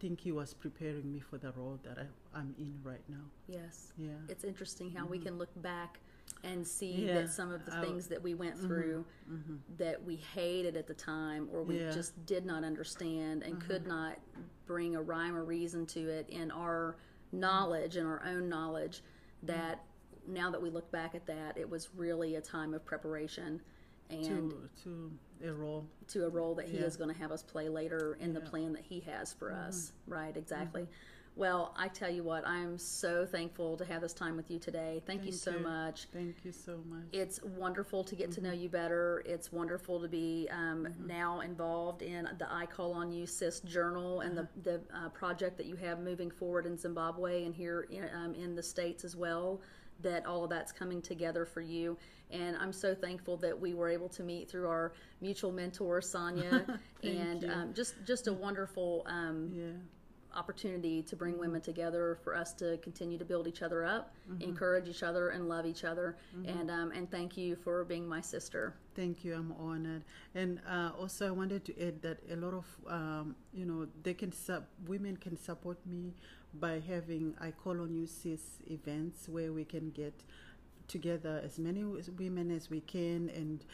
think 0.00 0.20
He 0.20 0.32
was 0.32 0.52
preparing 0.52 1.10
me 1.12 1.20
for 1.20 1.38
the 1.38 1.52
role 1.52 1.78
that 1.84 1.98
I, 1.98 2.06
I'm 2.38 2.54
in 2.58 2.78
right 2.82 3.08
now. 3.08 3.24
Yes. 3.46 3.92
Yeah. 3.96 4.10
It's 4.28 4.44
interesting 4.44 4.90
how 4.90 5.06
we 5.06 5.18
can 5.18 5.38
look 5.38 5.50
back 5.62 6.00
and 6.42 6.66
see 6.66 6.92
Mm-hmm. 6.96 7.06
Yeah, 7.06 7.14
that 7.22 7.30
some 7.30 7.50
of 7.52 7.64
the 7.64 7.70
things 7.80 8.06
that 8.08 8.20
we 8.22 8.34
went 8.34 8.56
Mhm. 8.56 8.66
through 8.66 9.04
hmm 9.26 9.56
that 9.78 10.02
we 10.04 10.16
hated 10.16 10.76
at 10.76 10.86
the 10.86 10.94
time 10.94 11.48
or 11.52 11.62
we 11.62 11.78
Yeah. 11.78 11.92
just 11.92 12.12
did 12.26 12.44
not 12.44 12.64
understand 12.64 13.44
and 13.44 13.60
could 13.60 13.86
not 13.86 14.18
bring 14.66 14.96
a 14.96 15.00
rhyme 15.02 15.34
or 15.36 15.44
reason 15.44 15.86
to 15.86 16.00
it 16.08 16.28
in 16.28 16.50
our 16.50 16.96
knowledge 17.32 17.96
and 17.96 18.06
our 18.06 18.22
own 18.24 18.48
knowledge 18.48 19.02
that 19.44 19.86
now 20.26 20.50
that 20.50 20.60
we 20.60 20.70
look 20.70 20.90
back 20.90 21.14
at 21.14 21.24
that 21.26 21.56
it 21.56 21.68
was 21.68 21.94
really 21.94 22.34
a 22.36 22.40
time 22.40 22.74
of 22.74 22.84
preparation 22.84 23.60
and 24.10 24.50
To 24.50 24.68
to 24.84 25.48
a 25.48 25.52
role. 25.52 25.86
to 26.08 26.24
a 26.26 26.28
role 26.28 26.54
that 26.56 26.66
he 26.68 26.78
Yeah. 26.78 26.84
is 26.84 26.96
going 26.96 27.12
to 27.12 27.18
have 27.18 27.32
us 27.32 27.42
play 27.42 27.68
later 27.68 28.16
in 28.20 28.32
the 28.34 28.40
plan 28.40 28.72
that 28.74 28.84
he 28.84 29.00
has 29.00 29.32
for 29.32 29.52
us. 29.52 29.92
Mm-hmm. 30.04 30.12
Right, 30.12 30.36
exactly. 30.36 30.88
Well, 31.36 31.74
I 31.76 31.88
tell 31.88 32.10
you 32.10 32.22
what, 32.22 32.46
I'm 32.46 32.78
so 32.78 33.26
thankful 33.26 33.76
to 33.78 33.84
have 33.86 34.02
this 34.02 34.12
time 34.14 34.36
with 34.36 34.52
you 34.52 34.60
today. 34.60 35.02
Thank, 35.04 35.24
you 35.24 35.32
so 35.32 35.50
you. 35.50 35.58
much. 35.58 36.06
Thank 36.12 36.44
you 36.44 36.52
so 36.52 36.78
much. 36.88 37.06
It's 37.12 37.42
wonderful 37.42 38.04
to 38.04 38.14
get 38.14 38.30
to 38.32 38.40
know 38.40 38.50
Mm-hmm. 38.50 38.60
you 38.60 38.68
better. 38.68 39.20
It's 39.26 39.50
wonderful 39.50 40.00
to 40.00 40.06
be 40.06 40.48
um, 40.52 40.86
now 41.04 41.40
involved 41.40 42.02
in 42.02 42.28
the 42.38 42.46
I 42.52 42.66
Call 42.66 42.92
on 42.92 43.10
You 43.10 43.26
Sis 43.26 43.58
Journal 43.60 44.20
and 44.20 44.38
the, 44.38 44.46
the 44.62 44.80
uh, 44.94 45.08
project 45.08 45.56
that 45.56 45.66
you 45.66 45.74
have 45.74 45.98
moving 45.98 46.30
forward 46.30 46.66
in 46.66 46.78
Zimbabwe 46.78 47.44
and 47.44 47.52
here 47.52 47.88
in, 47.90 48.08
um, 48.14 48.34
in 48.34 48.54
the 48.54 48.62
States 48.62 49.02
as 49.02 49.16
well. 49.16 49.60
That 50.02 50.26
all 50.26 50.44
of 50.44 50.50
that's 50.50 50.72
coming 50.72 51.00
together 51.00 51.44
for 51.44 51.60
you. 51.60 51.96
And 52.30 52.56
I'm 52.56 52.72
so 52.72 52.94
thankful 52.94 53.36
that 53.38 53.58
we 53.58 53.74
were 53.74 53.88
able 53.88 54.08
to 54.10 54.22
meet 54.22 54.50
through 54.50 54.68
our 54.68 54.92
mutual 55.20 55.52
mentor, 55.52 56.00
Sonia. 56.00 56.66
And 57.02 57.44
um, 57.44 57.74
just, 57.74 57.94
just 58.06 58.28
a 58.28 58.32
wonderful 58.32 59.04
um, 59.06 59.50
yeah. 59.54 59.64
opportunity 60.34 61.02
to 61.02 61.16
bring 61.16 61.38
women 61.38 61.60
Mm-hmm. 61.60 61.70
together 61.70 62.18
for 62.24 62.34
us 62.34 62.54
to 62.54 62.78
continue 62.78 63.18
to 63.18 63.24
build 63.26 63.46
each 63.46 63.60
other 63.62 63.84
up, 63.84 64.14
encourage 64.40 64.88
each 64.88 65.02
other, 65.02 65.28
and 65.30 65.48
love 65.48 65.66
each 65.66 65.84
other. 65.84 66.16
Mm-hmm. 66.36 66.58
And 66.58 66.70
um, 66.70 66.92
and 66.92 67.10
thank 67.10 67.36
you 67.36 67.56
for 67.56 67.84
being 67.84 68.08
my 68.08 68.22
sister. 68.22 68.74
Thank 68.96 69.22
you. 69.24 69.34
I'm 69.34 69.52
honored. 69.58 70.02
And 70.34 70.60
uh, 70.68 70.90
also, 70.98 71.28
I 71.28 71.30
wanted 71.30 71.64
to 71.66 71.86
add 71.86 72.00
that 72.02 72.18
a 72.32 72.36
lot 72.36 72.54
of 72.54 72.66
um, 72.88 73.36
you 73.52 73.66
know 73.66 73.86
they 74.02 74.14
can 74.14 74.32
sub- 74.32 74.66
women 74.86 75.16
can 75.18 75.36
support 75.36 75.78
me 75.86 76.14
by 76.60 76.80
having 76.86 77.34
I 77.40 77.50
call 77.50 77.80
on 77.80 77.94
you 77.94 78.06
sis 78.06 78.58
events 78.70 79.28
where 79.28 79.52
we 79.52 79.64
can 79.64 79.90
get 79.90 80.14
together 80.86 81.40
as 81.44 81.58
many 81.58 81.82
women 81.84 82.50
as 82.50 82.70
we 82.70 82.80
can 82.80 83.30
and 83.34 83.64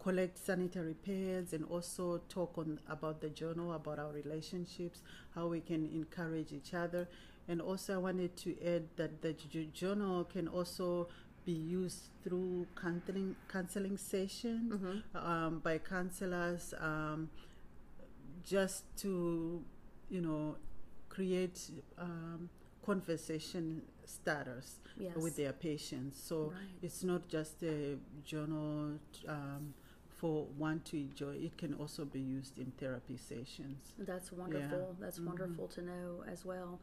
collect 0.00 0.38
sanitary 0.38 0.94
pads 0.94 1.52
and 1.52 1.64
also 1.64 2.20
talk 2.28 2.56
on 2.56 2.78
about 2.88 3.20
the 3.20 3.28
journal 3.28 3.72
about 3.72 3.98
our 3.98 4.12
relationships 4.12 5.02
how 5.34 5.46
we 5.46 5.60
can 5.60 5.84
encourage 5.86 6.52
each 6.52 6.74
other. 6.74 7.08
And 7.48 7.62
also 7.62 7.94
i 7.94 7.96
wanted 7.96 8.36
to 8.36 8.54
add 8.64 8.84
that 8.96 9.22
the 9.22 9.34
journal 9.72 10.24
can 10.24 10.48
also 10.48 11.08
be 11.44 11.52
used 11.52 12.10
through 12.22 12.66
counseling 12.80 13.34
counseling 13.50 13.96
sessions 13.96 15.02
um, 15.14 15.60
by 15.60 15.78
counselors 15.78 16.74
um, 16.78 17.30
just 18.44 18.84
to 18.98 19.62
you 20.10 20.20
know 20.20 20.56
create 21.22 21.58
um, 21.98 22.48
conversation 22.86 23.82
starters 24.04 24.78
Yes. 24.96 25.16
with 25.16 25.36
their 25.36 25.52
patients 25.52 26.16
so 26.28 26.36
Right. 26.54 26.78
it's 26.86 27.02
not 27.02 27.22
just 27.28 27.62
a 27.64 27.96
journal 28.24 28.98
um, 29.26 29.74
for 30.08 30.46
one 30.56 30.80
to 30.84 30.96
enjoy 30.96 31.34
it 31.46 31.56
can 31.58 31.74
also 31.74 32.04
be 32.04 32.20
used 32.20 32.56
in 32.58 32.70
therapy 32.78 33.16
sessions 33.16 33.94
That's 33.98 34.30
wonderful. 34.32 34.96
That's 35.00 35.18
Mhm. 35.18 35.26
wonderful 35.26 35.66
to 35.76 35.80
know 35.82 36.24
as 36.32 36.44
well. 36.44 36.78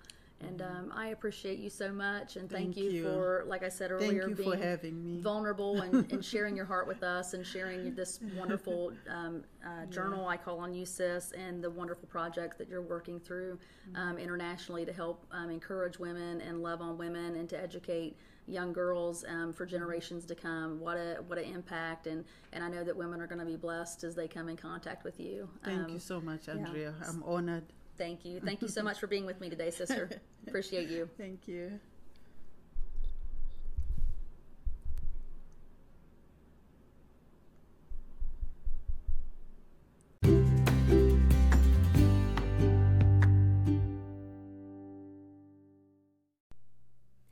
And 0.48 0.62
um, 0.62 0.92
I 0.96 1.08
appreciate 1.08 1.60
you 1.60 1.70
so 1.70 1.92
much, 1.92 2.36
and 2.36 2.50
thank, 2.50 2.76
Thank 2.76 2.78
you, 2.78 2.90
you. 2.92 3.04
for, 3.04 3.44
like 3.48 3.64
I 3.64 3.70
said 3.70 3.92
earlier, 3.92 4.28
being 4.30 4.52
for 4.52 4.56
having 4.56 5.04
me. 5.04 5.22
vulnerable 5.22 5.82
and, 5.82 6.10
and 6.12 6.24
sharing 6.24 6.56
your 6.56 6.66
heart 6.66 6.88
with 6.88 7.04
us 7.04 7.34
and 7.34 7.46
sharing 7.46 7.94
this 7.96 8.20
wonderful 8.38 8.92
um, 9.10 9.44
uh, 9.66 9.86
journal 9.88 10.28
I 10.28 10.38
call 10.38 10.60
on 10.60 10.74
you 10.74 10.86
sis 10.86 11.32
and 11.32 11.64
the 11.64 11.70
wonderful 11.70 12.08
projects 12.08 12.58
that 12.58 12.68
you're 12.70 12.82
working 12.82 13.20
through 13.20 13.58
um, 13.96 14.18
internationally 14.18 14.86
to 14.86 14.94
help 14.94 15.26
um, 15.32 15.50
encourage 15.50 16.00
women 16.00 16.42
and 16.42 16.62
love 16.62 16.82
on 16.82 16.98
women 16.98 17.36
and 17.36 17.50
to 17.50 17.62
educate 17.62 18.16
young 18.48 18.72
girls 18.74 19.26
um, 19.28 19.52
for 19.52 19.66
generations 19.66 20.24
to 20.26 20.36
come. 20.36 20.80
What 20.80 20.98
a 20.98 21.18
what 21.28 21.40
an 21.40 21.46
impact 21.46 22.06
and 22.06 22.24
and 22.54 22.64
I 22.64 22.70
know 22.70 22.84
that 22.84 22.96
women 22.96 23.20
are 23.20 23.28
going 23.28 23.40
to 23.40 23.46
be 23.46 23.56
blessed 23.56 24.04
as 24.04 24.14
they 24.14 24.28
come 24.28 24.50
in 24.50 24.56
contact 24.58 25.04
with 25.04 25.20
you. 25.20 25.50
Thank 25.64 25.86
Um, 25.86 25.90
you 25.90 26.00
so 26.00 26.22
much 26.22 26.48
yeah. 26.48 26.54
andrea. 26.54 26.94
I'm 27.08 27.24
honored 27.24 27.64
thank 27.98 28.26
you 28.26 28.40
thank 28.40 28.62
you 28.62 28.68
so 28.68 28.84
much 28.84 29.00
for 29.00 29.08
being 29.08 29.26
with 29.26 29.40
me 29.40 29.50
today 29.50 29.72
sister 29.72 30.10
appreciate 30.48 30.90
you 30.90 31.10
thank 31.18 31.48
you 31.48 31.80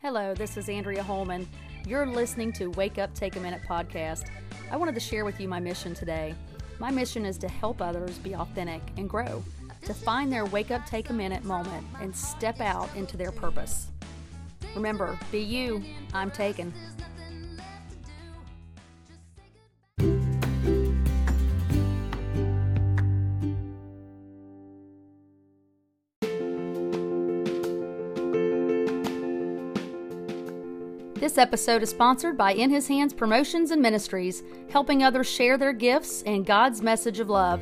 Hello, 0.04 0.34
this 0.34 0.58
is 0.58 0.68
Andrea 0.68 1.02
Holman. 1.02 1.48
You're 1.88 2.06
listening 2.06 2.52
to 2.54 2.68
Wake 2.72 2.98
Up 2.98 3.14
Take 3.16 3.38
a 3.38 3.40
Minute 3.40 3.62
podcast. 3.68 4.26
I 4.70 4.76
wanted 4.76 4.96
to 4.96 5.02
share 5.02 5.24
with 5.24 5.40
you 5.40 5.48
my 5.48 5.62
mission 5.62 5.94
today. 5.94 6.36
My 6.78 6.92
mission 6.92 7.26
is 7.26 7.38
to 7.38 7.48
help 7.48 7.82
others 7.82 8.18
be 8.18 8.36
authentic 8.36 8.82
and 8.98 9.10
grow, 9.10 9.42
to 9.86 9.94
find 9.94 10.32
their 10.32 10.46
wake 10.46 10.72
up 10.72 10.86
take 10.86 11.10
a 11.10 11.14
minute 11.14 11.44
moment 11.44 11.86
and 12.02 12.16
step 12.16 12.62
out 12.62 12.90
into 12.96 13.18
their 13.18 13.32
purpose. 13.32 13.88
Remember, 14.76 15.18
be 15.32 15.40
you. 15.40 15.84
I'm 16.14 16.32
taken. 16.32 16.74
This 31.24 31.38
episode 31.38 31.82
is 31.82 31.90
sponsored 31.90 32.38
by 32.38 32.54
In 32.54 32.70
His 32.70 32.88
Hands 32.90 33.14
Promotions 33.14 33.72
and 33.72 33.82
Ministries, 33.82 34.44
helping 34.70 35.04
others 35.04 35.26
share 35.26 35.58
their 35.58 35.72
gifts 35.72 36.22
and 36.24 36.46
God's 36.46 36.82
message 36.82 37.22
of 37.22 37.30
love. 37.30 37.62